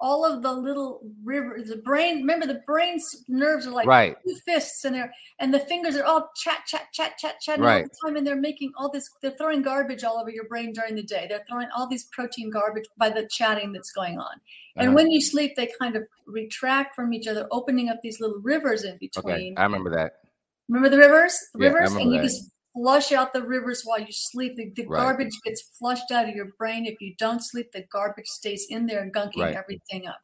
all 0.00 0.24
of 0.24 0.42
the 0.42 0.52
little 0.52 1.00
rivers, 1.22 1.68
the 1.68 1.76
brain. 1.76 2.18
Remember, 2.18 2.46
the 2.46 2.62
brain's 2.66 3.24
nerves 3.28 3.66
are 3.66 3.70
like 3.70 3.86
right. 3.86 4.16
two 4.26 4.34
fists 4.46 4.84
and 4.84 4.94
they're 4.94 5.12
and 5.38 5.52
the 5.52 5.60
fingers 5.60 5.96
are 5.96 6.04
all 6.04 6.30
chat, 6.36 6.64
chat, 6.66 6.86
chat, 6.92 7.18
chat, 7.18 7.40
chat 7.40 7.60
right. 7.60 7.82
all 7.82 7.88
the 7.88 8.08
time, 8.08 8.16
and 8.16 8.26
they're 8.26 8.36
making 8.36 8.72
all 8.76 8.90
this. 8.90 9.08
They're 9.20 9.32
throwing 9.32 9.62
garbage 9.62 10.02
all 10.02 10.18
over 10.18 10.30
your 10.30 10.44
brain 10.48 10.72
during 10.72 10.94
the 10.94 11.02
day. 11.02 11.26
They're 11.28 11.44
throwing 11.48 11.68
all 11.76 11.86
these 11.86 12.04
protein 12.04 12.50
garbage 12.50 12.86
by 12.96 13.10
the 13.10 13.28
chatting 13.30 13.72
that's 13.72 13.92
going 13.92 14.18
on. 14.18 14.40
And 14.76 14.88
uh-huh. 14.88 14.96
when 14.96 15.10
you 15.10 15.20
sleep, 15.20 15.56
they 15.56 15.70
kind 15.78 15.96
of 15.96 16.04
retract 16.26 16.94
from 16.94 17.12
each 17.12 17.26
other, 17.26 17.46
opening 17.50 17.88
up 17.90 18.00
these 18.02 18.20
little 18.20 18.40
rivers 18.40 18.84
in 18.84 18.96
between. 18.98 19.34
Okay, 19.34 19.54
I 19.56 19.64
remember 19.64 19.90
that. 19.90 20.14
Remember 20.68 20.88
the 20.88 20.98
rivers? 20.98 21.38
The 21.52 21.64
yeah, 21.64 21.70
rivers, 21.70 21.92
and 21.94 22.12
you 22.12 22.18
that. 22.18 22.22
just 22.22 22.50
flush 22.74 23.12
out 23.12 23.32
the 23.32 23.42
rivers 23.42 23.82
while 23.84 24.00
you 24.00 24.12
sleep. 24.12 24.56
The, 24.56 24.70
the 24.76 24.86
right. 24.86 25.00
garbage 25.00 25.32
gets 25.44 25.62
flushed 25.78 26.10
out 26.10 26.28
of 26.28 26.34
your 26.34 26.52
brain. 26.58 26.86
If 26.86 27.00
you 27.00 27.14
don't 27.18 27.42
sleep, 27.42 27.72
the 27.72 27.84
garbage 27.92 28.26
stays 28.26 28.66
in 28.70 28.86
there, 28.86 29.08
gunking 29.14 29.42
right. 29.42 29.56
everything 29.56 30.06
up. 30.06 30.20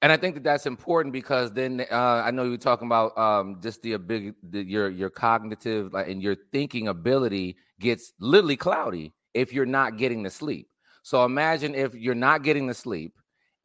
And 0.00 0.12
I 0.12 0.16
think 0.16 0.36
that 0.36 0.44
that's 0.44 0.66
important 0.66 1.12
because 1.12 1.52
then 1.52 1.84
uh, 1.90 2.22
I 2.24 2.30
know 2.30 2.44
you 2.44 2.52
were 2.52 2.56
talking 2.56 2.86
about 2.86 3.18
um, 3.18 3.58
just 3.60 3.82
the, 3.82 3.96
big 3.96 4.34
the, 4.44 4.62
your 4.62 4.90
your 4.90 5.10
cognitive 5.10 5.92
like, 5.92 6.08
and 6.08 6.22
your 6.22 6.36
thinking 6.52 6.86
ability 6.86 7.56
gets 7.80 8.12
literally 8.20 8.56
cloudy 8.56 9.12
if 9.34 9.52
you're 9.52 9.66
not 9.66 9.96
getting 9.96 10.22
the 10.22 10.30
sleep. 10.30 10.68
So 11.02 11.24
imagine 11.24 11.74
if 11.74 11.94
you're 11.94 12.14
not 12.14 12.44
getting 12.44 12.68
the 12.68 12.74
sleep, 12.74 13.14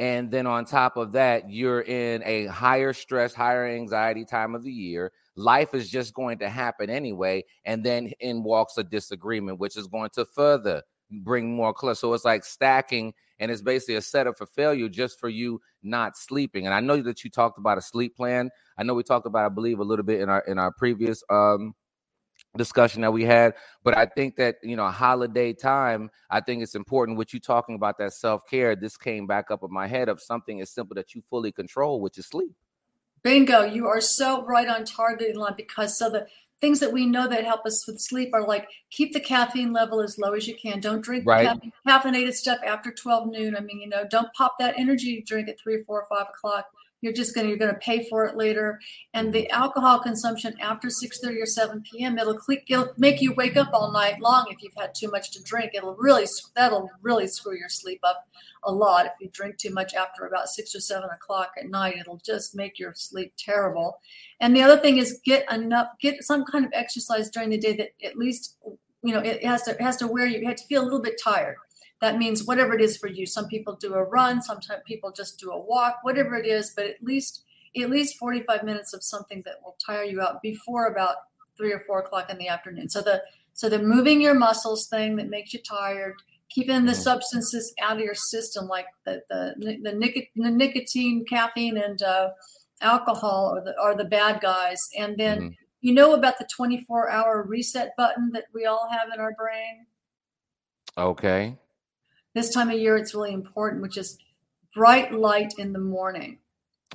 and 0.03 0.29
then 0.29 0.45
on 0.45 0.65
top 0.65 0.97
of 0.97 1.13
that, 1.13 1.49
you're 1.49 1.79
in 1.79 2.21
a 2.25 2.47
higher 2.47 2.91
stress, 2.91 3.33
higher 3.33 3.65
anxiety 3.65 4.25
time 4.25 4.53
of 4.53 4.61
the 4.61 4.71
year. 4.71 5.13
Life 5.37 5.73
is 5.73 5.89
just 5.89 6.13
going 6.13 6.39
to 6.39 6.49
happen 6.49 6.89
anyway, 6.89 7.45
and 7.63 7.85
then 7.85 8.11
in 8.19 8.43
walks 8.43 8.77
a 8.77 8.83
disagreement, 8.83 9.59
which 9.59 9.77
is 9.77 9.87
going 9.87 10.09
to 10.15 10.25
further 10.25 10.83
bring 11.09 11.55
more 11.55 11.73
clutter. 11.73 11.95
So 11.95 12.13
it's 12.13 12.25
like 12.25 12.43
stacking, 12.43 13.13
and 13.39 13.49
it's 13.49 13.61
basically 13.61 13.95
a 13.95 14.01
setup 14.01 14.37
for 14.37 14.45
failure 14.45 14.89
just 14.89 15.21
for 15.21 15.29
you 15.29 15.61
not 15.83 16.17
sleeping. 16.17 16.65
And 16.65 16.75
I 16.75 16.81
know 16.81 17.01
that 17.01 17.23
you 17.23 17.29
talked 17.29 17.57
about 17.57 17.77
a 17.77 17.81
sleep 17.81 18.17
plan. 18.17 18.49
I 18.77 18.83
know 18.83 18.95
we 18.95 19.03
talked 19.03 19.25
about, 19.25 19.45
I 19.45 19.49
believe, 19.49 19.79
a 19.79 19.85
little 19.85 20.03
bit 20.03 20.19
in 20.19 20.27
our 20.27 20.41
in 20.41 20.59
our 20.59 20.73
previous 20.73 21.23
um 21.29 21.75
discussion 22.57 23.01
that 23.01 23.11
we 23.11 23.23
had. 23.23 23.53
But 23.83 23.97
I 23.97 24.05
think 24.05 24.35
that 24.37 24.57
you 24.63 24.75
know, 24.75 24.87
holiday 24.89 25.53
time, 25.53 26.09
I 26.29 26.41
think 26.41 26.63
it's 26.63 26.75
important. 26.75 27.17
What 27.17 27.33
you 27.33 27.39
talking 27.39 27.75
about 27.75 27.97
that 27.99 28.13
self 28.13 28.47
care, 28.47 28.75
this 28.75 28.97
came 28.97 29.27
back 29.27 29.51
up 29.51 29.63
in 29.63 29.71
my 29.71 29.87
head 29.87 30.09
of 30.09 30.21
something 30.21 30.61
as 30.61 30.69
simple 30.69 30.95
that 30.95 31.15
you 31.15 31.21
fully 31.21 31.51
control, 31.51 32.01
which 32.01 32.17
is 32.17 32.27
sleep. 32.27 32.53
Bingo! 33.23 33.63
You 33.63 33.87
are 33.87 34.01
so 34.01 34.45
right 34.45 34.67
on 34.67 34.85
target, 34.85 35.35
line 35.37 35.53
because 35.55 35.97
so 35.97 36.09
the 36.09 36.27
things 36.63 36.79
that 36.79 36.93
we 36.93 37.05
know 37.05 37.27
that 37.27 37.43
help 37.43 37.65
us 37.65 37.85
with 37.85 37.99
sleep 37.99 38.29
are 38.33 38.47
like 38.47 38.69
keep 38.89 39.11
the 39.11 39.19
caffeine 39.19 39.73
level 39.73 39.99
as 40.01 40.17
low 40.17 40.33
as 40.33 40.47
you 40.47 40.55
can. 40.55 40.79
Don't 40.79 41.01
drink 41.01 41.25
right. 41.25 41.45
caffeine, 41.47 41.73
caffeinated 41.85 42.33
stuff 42.33 42.59
after 42.65 42.89
12 42.89 43.27
noon. 43.27 43.57
I 43.57 43.59
mean, 43.59 43.81
you 43.81 43.89
know, 43.89 44.05
don't 44.09 44.31
pop 44.33 44.55
that 44.59 44.75
energy 44.77 45.21
drink 45.27 45.49
at 45.49 45.59
three 45.59 45.75
or 45.75 45.83
four 45.83 46.01
or 46.01 46.07
five 46.07 46.27
o'clock. 46.29 46.67
You're 47.03 47.11
just 47.11 47.35
gonna 47.35 47.49
you're 47.49 47.57
gonna 47.57 47.73
pay 47.75 48.07
for 48.07 48.23
it 48.23 48.37
later. 48.37 48.79
And 49.13 49.33
the 49.33 49.49
alcohol 49.49 49.99
consumption 49.99 50.55
after 50.61 50.87
6:30 50.87 51.41
or 51.41 51.45
7 51.45 51.81
p.m. 51.81 52.17
It'll 52.17 52.37
click, 52.37 52.63
it'll 52.69 52.93
make 52.97 53.21
you 53.21 53.33
wake 53.33 53.57
up 53.57 53.71
all 53.73 53.91
night 53.91 54.21
long 54.21 54.45
if 54.49 54.63
you've 54.63 54.73
had 54.77 54.95
too 54.95 55.11
much 55.11 55.31
to 55.31 55.43
drink. 55.43 55.71
It'll 55.73 55.95
really 55.95 56.25
that'll 56.55 56.89
really 57.01 57.27
screw 57.27 57.57
your 57.57 57.67
sleep 57.67 57.99
up 58.03 58.25
a 58.63 58.71
lot 58.71 59.05
if 59.05 59.11
you 59.19 59.29
drink 59.33 59.57
too 59.57 59.73
much 59.73 59.93
after 59.93 60.27
about 60.27 60.47
six 60.47 60.73
or 60.73 60.79
seven 60.79 61.09
o'clock 61.09 61.51
at 61.59 61.69
night. 61.69 61.97
It'll 61.99 62.21
just 62.25 62.55
make 62.55 62.79
your 62.79 62.93
sleep 62.95 63.33
terrible. 63.37 63.99
And 64.39 64.55
the 64.55 64.61
other 64.61 64.77
thing 64.77 64.97
is 64.97 65.19
get 65.25 65.45
enough, 65.51 65.87
get 65.99 66.23
some 66.23 66.45
kind 66.45 66.63
of 66.63 66.71
exercise 66.73 67.29
during 67.29 67.49
the 67.49 67.57
day 67.57 67.75
that 67.75 67.89
at 68.01 68.17
least 68.17 68.55
you 69.03 69.13
know 69.13 69.19
it 69.19 69.43
has 69.43 69.63
to 69.63 69.71
it 69.71 69.81
has 69.81 69.97
to 69.97 70.07
wear 70.07 70.25
you. 70.25 70.39
You 70.39 70.47
have 70.47 70.55
to 70.55 70.67
feel 70.67 70.83
a 70.83 70.85
little 70.85 71.01
bit 71.01 71.19
tired 71.21 71.57
that 72.03 72.17
means 72.17 72.43
whatever 72.43 72.73
it 72.73 72.81
is 72.81 72.97
for 72.97 73.07
you. 73.07 73.25
Some 73.25 73.47
people 73.47 73.77
do 73.77 73.93
a 73.93 74.03
run 74.03 74.41
sometimes 74.41 74.81
people 74.85 75.09
just 75.11 75.39
do 75.39 75.51
a 75.51 75.57
walk 75.57 75.99
whatever 76.01 76.35
it 76.35 76.45
is 76.45 76.73
but 76.75 76.85
at 76.85 77.01
least 77.01 77.43
at 77.81 77.89
least 77.89 78.17
45 78.17 78.63
minutes 78.63 78.93
of 78.93 79.03
something 79.03 79.41
that 79.45 79.55
will 79.63 79.77
tire 79.83 80.03
you 80.03 80.21
out 80.21 80.41
before 80.41 80.87
about 80.87 81.15
three 81.57 81.71
or 81.71 81.79
four 81.79 81.99
o'clock 81.99 82.29
in 82.29 82.37
the 82.37 82.49
afternoon. 82.49 82.89
So 82.89 83.01
the 83.01 83.23
so 83.53 83.69
the 83.69 83.79
moving 83.79 84.19
your 84.19 84.33
muscles 84.33 84.87
thing 84.87 85.15
that 85.15 85.29
makes 85.29 85.53
you 85.53 85.61
tired 85.61 86.15
keeping 86.49 86.85
the 86.85 86.93
substances 86.93 87.73
out 87.81 87.97
of 87.97 88.03
your 88.03 88.15
system 88.15 88.67
like 88.67 88.87
the 89.05 89.23
the, 89.29 89.77
the, 89.81 89.93
nic- 89.93 90.31
the 90.35 90.51
nicotine 90.51 91.23
caffeine 91.25 91.77
and 91.77 92.03
uh, 92.03 92.31
alcohol 92.81 93.55
are 93.55 93.63
the, 93.63 93.73
are 93.81 93.95
the 93.95 94.03
bad 94.03 94.41
guys. 94.41 94.79
And 94.99 95.17
then 95.17 95.37
mm-hmm. 95.37 95.53
you 95.79 95.93
know 95.93 96.15
about 96.15 96.37
the 96.37 96.47
24 96.53 97.09
hour 97.09 97.43
reset 97.43 97.95
button 97.95 98.29
that 98.33 98.45
we 98.53 98.65
all 98.65 98.89
have 98.91 99.07
in 99.13 99.21
our 99.21 99.33
brain? 99.33 99.85
Okay 100.97 101.57
this 102.33 102.53
time 102.53 102.69
of 102.69 102.77
year 102.79 102.97
it's 102.97 103.13
really 103.13 103.33
important, 103.33 103.81
which 103.81 103.97
is 103.97 104.17
bright 104.73 105.13
light 105.13 105.53
in 105.57 105.73
the 105.73 105.79
morning. 105.79 106.39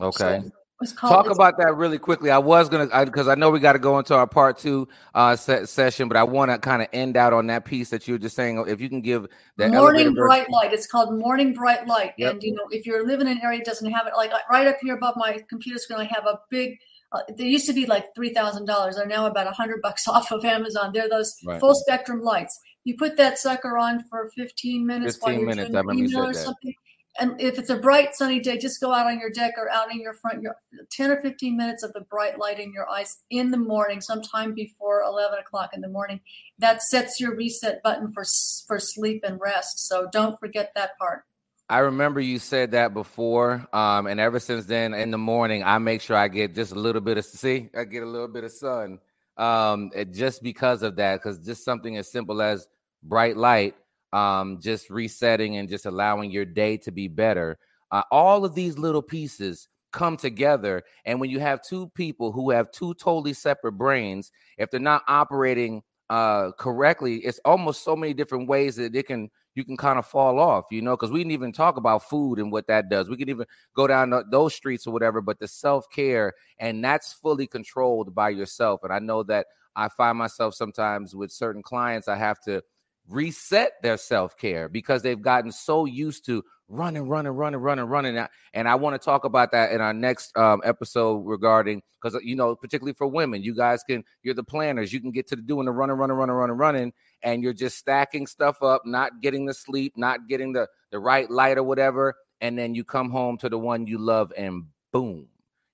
Okay. 0.01 0.43
So 0.45 0.51
Talk 0.97 1.29
about 1.29 1.59
that 1.59 1.75
really 1.75 1.99
quickly. 1.99 2.31
I 2.31 2.39
was 2.39 2.69
gonna 2.69 3.05
because 3.05 3.27
I, 3.27 3.33
I, 3.33 3.35
know 3.35 3.51
we 3.51 3.59
got 3.59 3.73
to 3.73 3.81
go 3.81 3.99
into 3.99 4.15
our 4.15 4.29
part 4.29 4.59
two 4.59 4.87
uh, 5.13 5.35
se- 5.35 5.67
session, 5.67 6.07
but 6.07 6.17
I 6.17 6.23
want 6.23 6.53
to 6.53 6.59
kind 6.59 6.83
of 6.83 6.89
end 6.93 7.17
out 7.17 7.33
on 7.33 7.49
that 7.49 7.65
piece 7.65 7.91
that 7.91 8.07
you 8.07 8.15
were 8.15 8.19
just 8.19 8.37
saying. 8.37 8.65
If 8.69 8.81
you 8.81 8.89
can 8.89 9.01
give 9.01 9.27
that 9.57 9.73
morning 9.73 10.15
bright 10.15 10.49
light, 10.51 10.73
it's 10.73 10.87
called 10.87 11.19
morning 11.19 11.53
bright 11.53 11.89
light, 11.89 12.13
yep. 12.17 12.35
and 12.35 12.43
you 12.45 12.55
know 12.55 12.63
if 12.71 12.87
you're 12.87 13.05
living 13.05 13.27
in 13.27 13.39
an 13.39 13.43
area 13.43 13.59
that 13.59 13.67
doesn't 13.67 13.91
have 13.91 14.07
it, 14.07 14.13
like 14.17 14.31
right 14.49 14.69
up 14.69 14.77
here 14.81 14.95
above 14.95 15.15
my 15.17 15.43
computer 15.49 15.81
screen, 15.81 15.99
I 15.99 16.05
have 16.05 16.27
a 16.27 16.39
big. 16.49 16.79
Uh, 17.11 17.23
there 17.37 17.49
used 17.49 17.67
to 17.67 17.73
be 17.73 17.87
like 17.87 18.15
three 18.15 18.33
thousand 18.33 18.67
dollars. 18.67 18.95
They're 18.95 19.07
now 19.07 19.27
about 19.27 19.49
a 19.49 19.53
hundred 19.53 19.83
bucks 19.83 20.07
off 20.09 20.31
of 20.31 20.45
Amazon. 20.45 20.93
They're 20.95 21.09
those 21.09 21.37
right. 21.45 21.59
full 21.59 21.75
spectrum 21.75 22.23
lights 22.23 22.57
you 22.85 22.97
put 22.97 23.17
that 23.17 23.39
sucker 23.39 23.77
on 23.77 24.05
for 24.05 24.31
15 24.35 24.87
minutes 24.87 25.17
15 25.17 25.23
while 25.23 25.39
you're 25.39 25.49
minutes, 25.49 25.71
doing 25.71 25.99
email 25.99 26.27
or 26.27 26.35
something. 26.35 26.75
And 27.21 27.41
if 27.41 27.59
it's 27.59 27.71
a 27.71 27.77
bright 27.77 28.15
sunny 28.15 28.39
day, 28.39 28.59
just 28.59 28.81
go 28.81 28.93
out 28.93 29.07
on 29.07 29.19
your 29.19 29.31
deck 29.31 29.55
or 29.57 29.69
out 29.71 29.93
in 29.93 30.01
your 30.01 30.15
front 30.15 30.41
yard. 30.41 30.57
10 30.91 31.11
or 31.11 31.21
15 31.21 31.57
minutes 31.57 31.83
of 31.83 31.93
the 31.93 32.03
bright 32.03 32.39
light 32.39 32.61
in 32.61 32.73
your 32.73 32.89
eyes 32.89 33.19
in 33.31 33.51
the 33.51 33.57
morning, 33.57 34.01
sometime 34.01 34.55
before 34.55 35.03
11 35.03 35.41
o'clock 35.41 35.71
in 35.75 35.81
the 35.81 35.89
morning. 35.89 36.21
That 36.59 36.81
sets 36.83 37.21
your 37.21 37.35
reset 37.35 37.83
button 37.83 38.13
for 38.13 38.25
for 38.67 38.79
sleep 38.79 39.25
and 39.27 39.41
rest. 39.41 39.89
So 39.89 40.09
don't 40.13 40.39
forget 40.39 40.73
that 40.77 40.97
part. 40.99 41.25
I 41.71 41.81
remember 41.81 42.21
you 42.21 42.39
said 42.39 42.71
that 42.71 42.95
before, 42.95 43.67
um, 43.75 44.07
and 44.07 44.19
ever 44.19 44.41
since 44.41 44.65
then, 44.65 44.95
in 44.95 45.11
the 45.11 45.19
morning, 45.19 45.63
I 45.63 45.77
make 45.79 46.01
sure 46.01 46.17
I 46.17 46.29
get 46.29 46.55
just 46.55 46.73
a 46.73 46.79
little 46.79 47.03
bit 47.03 47.19
of 47.19 47.27
see, 47.27 47.69
I 47.77 47.85
get 47.85 48.03
a 48.03 48.07
little 48.07 48.29
bit 48.29 48.45
of 48.45 48.53
sun, 48.53 49.01
um, 49.39 49.91
just 50.13 50.43
because 50.43 50.83
of 50.83 50.97
that, 50.97 51.17
because 51.17 51.45
just 51.45 51.65
something 51.65 51.97
as 51.97 52.11
simple 52.11 52.43
as 52.43 52.67
bright 53.03 53.37
light, 53.37 53.75
um, 54.13 54.59
just 54.61 54.91
resetting 54.91 55.57
and 55.57 55.69
just 55.69 55.87
allowing 55.87 56.31
your 56.31 56.45
day 56.45 56.77
to 56.79 56.91
be 56.91 57.09
better. 57.09 57.59
Uh, 57.91 58.03
all 58.11 58.45
of 58.45 58.55
these 58.55 58.77
little 58.79 59.03
pieces 59.03 59.69
come 59.93 60.17
together. 60.17 60.83
And 61.05 61.21
when 61.21 61.31
you 61.31 61.41
have 61.41 61.63
two 61.63 61.89
people 61.95 62.33
who 62.33 62.51
have 62.51 62.71
two 62.71 62.95
totally 62.95 63.33
separate 63.33 63.73
brains, 63.73 64.31
if 64.59 64.71
they're 64.71 64.81
not 64.81 65.03
operating 65.09 65.83
uh, 66.11 66.53
correctly, 66.59 67.17
it's 67.17 67.41
almost 67.45 67.85
so 67.85 67.97
many 67.97 68.15
different 68.15 68.49
ways 68.49 68.77
that 68.77 68.95
it 68.95 69.07
can 69.07 69.31
you 69.59 69.65
can 69.65 69.77
kind 69.77 69.99
of 69.99 70.07
fall 70.07 70.39
off, 70.39 70.67
you 70.71 70.81
know, 70.81 70.97
because 70.97 71.11
we 71.11 71.19
didn't 71.19 71.33
even 71.33 71.51
talk 71.51 71.77
about 71.77 72.09
food 72.09 72.39
and 72.39 72.53
what 72.53 72.69
that 72.69 72.89
does. 72.89 73.11
We 73.11 73.17
can 73.17 73.29
even 73.29 73.45
go 73.75 73.89
down 73.89 74.15
those 74.31 74.55
streets 74.55 74.87
or 74.87 74.93
whatever, 74.93 75.21
but 75.21 75.41
the 75.41 75.49
self 75.49 75.91
care 75.91 76.33
and 76.61 76.83
that's 76.83 77.13
fully 77.13 77.49
controlled 77.49 78.15
by 78.15 78.29
yourself. 78.29 78.85
And 78.85 78.93
I 78.93 79.01
know 79.01 79.25
that 79.25 79.47
I 79.75 79.89
find 79.89 80.17
myself 80.17 80.55
sometimes 80.55 81.17
with 81.17 81.33
certain 81.33 81.65
clients, 81.65 82.07
I 82.07 82.15
have 82.15 82.41
to 82.43 82.63
reset 83.09 83.73
their 83.83 83.97
self 83.97 84.37
care 84.37 84.69
because 84.69 85.03
they've 85.03 85.21
gotten 85.21 85.51
so 85.51 85.85
used 85.85 86.25
to 86.27 86.45
running, 86.69 87.09
running, 87.09 87.33
running, 87.33 87.61
running, 87.61 87.87
running. 87.87 88.27
And 88.53 88.69
I 88.69 88.75
want 88.75 89.01
to 89.01 89.05
talk 89.05 89.25
about 89.25 89.53
that 89.53 89.73
in 89.73 89.81
our 89.81 89.95
next 89.95 90.37
um, 90.37 90.61
episode 90.65 91.19
regarding 91.21 91.83
because 92.01 92.21
you 92.23 92.37
know, 92.37 92.55
particularly 92.55 92.95
for 92.95 93.07
women, 93.07 93.43
you 93.43 93.55
guys 93.55 93.83
can 93.89 94.05
you're 94.23 94.35
the 94.35 94.45
planners. 94.45 94.93
You 94.93 95.01
can 95.01 95.11
get 95.11 95.27
to 95.29 95.37
the 95.37 95.43
doing 95.43 95.67
the 95.67 95.73
running, 95.73 95.97
running, 95.97 96.17
running, 96.17 96.37
running, 96.37 96.57
running, 96.57 96.93
and 97.23 97.43
you're 97.43 97.55
just 97.55 97.79
stacking 97.79 98.27
stuff 98.27 98.63
up, 98.63 98.83
not 98.85 99.21
getting 99.23 99.47
the 99.47 99.55
sleep, 99.55 99.95
not 99.97 100.29
getting 100.29 100.53
the 100.53 100.69
the 100.91 100.99
right 100.99 101.31
light 101.31 101.59
or 101.59 101.65
whatever, 101.65 102.15
and 102.41 102.59
then 102.59 102.75
you 102.75 102.85
come 102.85 103.11
home 103.11 103.39
to 103.39 103.49
the 103.49 103.59
one 103.59 103.87
you 103.87 103.99
love, 103.99 104.33
and 104.37 104.65
boom, 104.93 105.27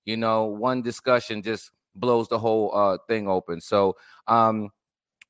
you 0.05 0.16
know, 0.16 0.44
one 0.44 0.83
discussion 0.83 1.42
just 1.42 1.70
blows 1.97 2.29
the 2.29 2.38
whole 2.38 2.75
uh, 2.75 2.99
thing 3.09 3.29
open. 3.29 3.61
So 3.61 3.97
um 4.27 4.70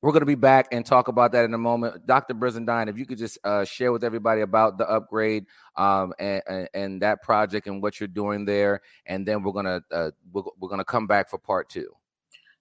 we're 0.05 0.11
going 0.11 0.21
to 0.21 0.27
be 0.27 0.35
back 0.35 0.67
and 0.71 0.85
talk 0.85 1.07
about 1.07 1.31
that 1.31 1.45
in 1.45 1.53
a 1.55 1.57
moment. 1.57 2.05
Dr. 2.05 2.35
Brizendine, 2.35 2.87
if 2.87 2.97
you 2.99 3.07
could 3.07 3.17
just 3.17 3.39
uh, 3.43 3.65
share 3.65 3.91
with 3.91 4.03
everybody 4.03 4.41
about 4.41 4.77
the 4.77 4.87
upgrade 4.87 5.47
um, 5.77 6.13
and, 6.19 6.43
and, 6.47 6.69
and, 6.75 7.01
that 7.01 7.23
project 7.23 7.65
and 7.65 7.81
what 7.81 7.99
you're 7.99 8.07
doing 8.07 8.45
there, 8.45 8.81
and 9.07 9.25
then 9.25 9.41
we're 9.41 9.51
going 9.51 9.65
to 9.65 9.83
uh, 9.91 10.11
we're, 10.31 10.43
we're 10.59 10.69
going 10.69 10.79
to 10.79 10.85
come 10.85 11.07
back 11.07 11.27
for 11.27 11.39
part 11.39 11.69
two. 11.69 11.89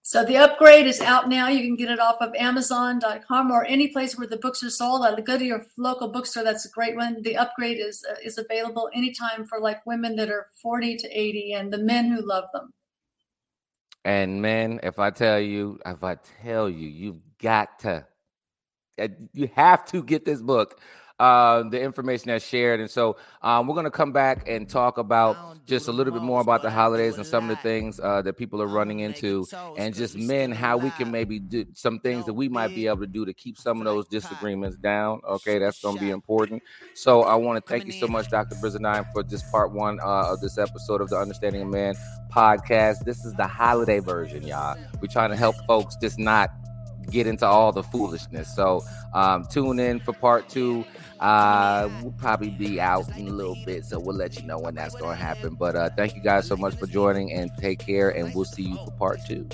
So 0.00 0.24
the 0.24 0.38
upgrade 0.38 0.86
is 0.86 1.02
out 1.02 1.28
now. 1.28 1.48
You 1.48 1.60
can 1.60 1.76
get 1.76 1.90
it 1.90 2.00
off 2.00 2.16
of 2.22 2.34
Amazon.com 2.34 3.50
or 3.50 3.66
any 3.66 3.88
place 3.88 4.16
where 4.16 4.26
the 4.26 4.38
books 4.38 4.62
are 4.62 4.70
sold. 4.70 5.04
I 5.04 5.20
go 5.20 5.36
to 5.36 5.44
your 5.44 5.66
local 5.76 6.08
bookstore. 6.08 6.44
That's 6.44 6.64
a 6.64 6.70
great 6.70 6.96
one. 6.96 7.20
The 7.20 7.36
upgrade 7.36 7.78
is 7.78 8.02
uh, 8.10 8.16
is 8.24 8.38
available 8.38 8.88
anytime 8.94 9.44
for 9.44 9.60
like 9.60 9.84
women 9.84 10.16
that 10.16 10.30
are 10.30 10.46
40 10.62 10.96
to 10.96 11.08
80 11.08 11.52
and 11.52 11.70
the 11.70 11.78
men 11.78 12.10
who 12.10 12.26
love 12.26 12.44
them. 12.54 12.72
And 14.04 14.42
men, 14.42 14.80
if 14.82 14.98
I 14.98 15.10
tell 15.10 15.40
you, 15.40 15.78
if 15.86 16.04
I 16.04 16.16
tell 16.42 16.68
you, 16.68 16.88
you've 16.88 17.33
got 17.44 17.78
to 17.80 18.06
you 19.32 19.48
have 19.54 19.84
to 19.84 20.02
get 20.02 20.24
this 20.24 20.40
book 20.40 20.80
uh, 21.20 21.62
the 21.68 21.80
information 21.80 22.28
that's 22.28 22.46
shared. 22.46 22.80
And 22.80 22.90
so 22.90 23.16
um, 23.42 23.66
we're 23.66 23.74
going 23.74 23.84
to 23.84 23.90
come 23.90 24.12
back 24.12 24.48
and 24.48 24.68
talk 24.68 24.98
about 24.98 25.64
just 25.64 25.88
a 25.88 25.92
little 25.92 26.12
bit 26.12 26.22
more 26.22 26.40
about 26.40 26.62
the 26.62 26.70
holidays 26.70 27.16
and 27.16 27.26
some 27.26 27.48
of 27.48 27.56
the 27.56 27.62
things 27.62 28.00
uh, 28.00 28.22
that 28.22 28.36
people 28.36 28.60
are 28.60 28.66
running 28.66 29.00
into, 29.00 29.46
and 29.78 29.94
just 29.94 30.16
men, 30.16 30.50
how 30.50 30.76
we 30.76 30.90
can 30.90 31.10
maybe 31.10 31.38
do 31.38 31.64
some 31.72 32.00
things 32.00 32.26
that 32.26 32.34
we 32.34 32.48
might 32.48 32.74
be 32.74 32.86
able 32.88 32.98
to 32.98 33.06
do 33.06 33.24
to 33.24 33.32
keep 33.32 33.56
some 33.56 33.78
of 33.78 33.84
those 33.84 34.08
disagreements 34.08 34.76
down. 34.76 35.20
Okay, 35.26 35.58
that's 35.58 35.80
going 35.80 35.94
to 35.94 36.00
be 36.00 36.10
important. 36.10 36.62
So 36.94 37.22
I 37.22 37.36
want 37.36 37.64
to 37.64 37.70
thank 37.70 37.86
you 37.86 37.92
so 37.92 38.08
much, 38.08 38.28
Dr. 38.28 38.56
Brizendine, 38.56 39.10
for 39.12 39.22
this 39.22 39.42
part 39.50 39.72
one 39.72 40.00
uh, 40.00 40.32
of 40.32 40.40
this 40.40 40.58
episode 40.58 41.00
of 41.00 41.10
the 41.10 41.16
Understanding 41.16 41.62
of 41.62 41.68
Man 41.68 41.94
podcast. 42.32 43.04
This 43.04 43.24
is 43.24 43.32
the 43.34 43.46
holiday 43.46 44.00
version, 44.00 44.42
y'all. 44.42 44.76
We're 45.00 45.08
trying 45.08 45.30
to 45.30 45.36
help 45.36 45.54
folks 45.66 45.96
just 46.02 46.18
not 46.18 46.50
get 47.10 47.26
into 47.26 47.46
all 47.46 47.72
the 47.72 47.82
foolishness. 47.82 48.54
So 48.54 48.84
um, 49.12 49.46
tune 49.46 49.78
in 49.78 50.00
for 50.00 50.12
part 50.12 50.48
two. 50.48 50.84
Uh, 51.20 51.88
we'll 52.02 52.12
probably 52.12 52.50
be 52.50 52.80
out 52.80 53.08
in 53.16 53.28
a 53.28 53.32
little 53.32 53.56
bit, 53.64 53.84
so 53.84 53.98
we'll 53.98 54.16
let 54.16 54.36
you 54.38 54.46
know 54.46 54.58
when 54.58 54.74
that's 54.74 54.94
going 54.94 55.16
to 55.16 55.22
happen. 55.22 55.54
But 55.54 55.76
uh, 55.76 55.90
thank 55.96 56.14
you 56.14 56.22
guys 56.22 56.46
so 56.46 56.56
much 56.56 56.76
for 56.76 56.86
joining, 56.86 57.32
and 57.32 57.50
take 57.58 57.78
care, 57.78 58.10
and 58.10 58.34
we'll 58.34 58.44
see 58.44 58.64
you 58.64 58.76
for 58.84 58.90
part 58.92 59.20
two. 59.26 59.48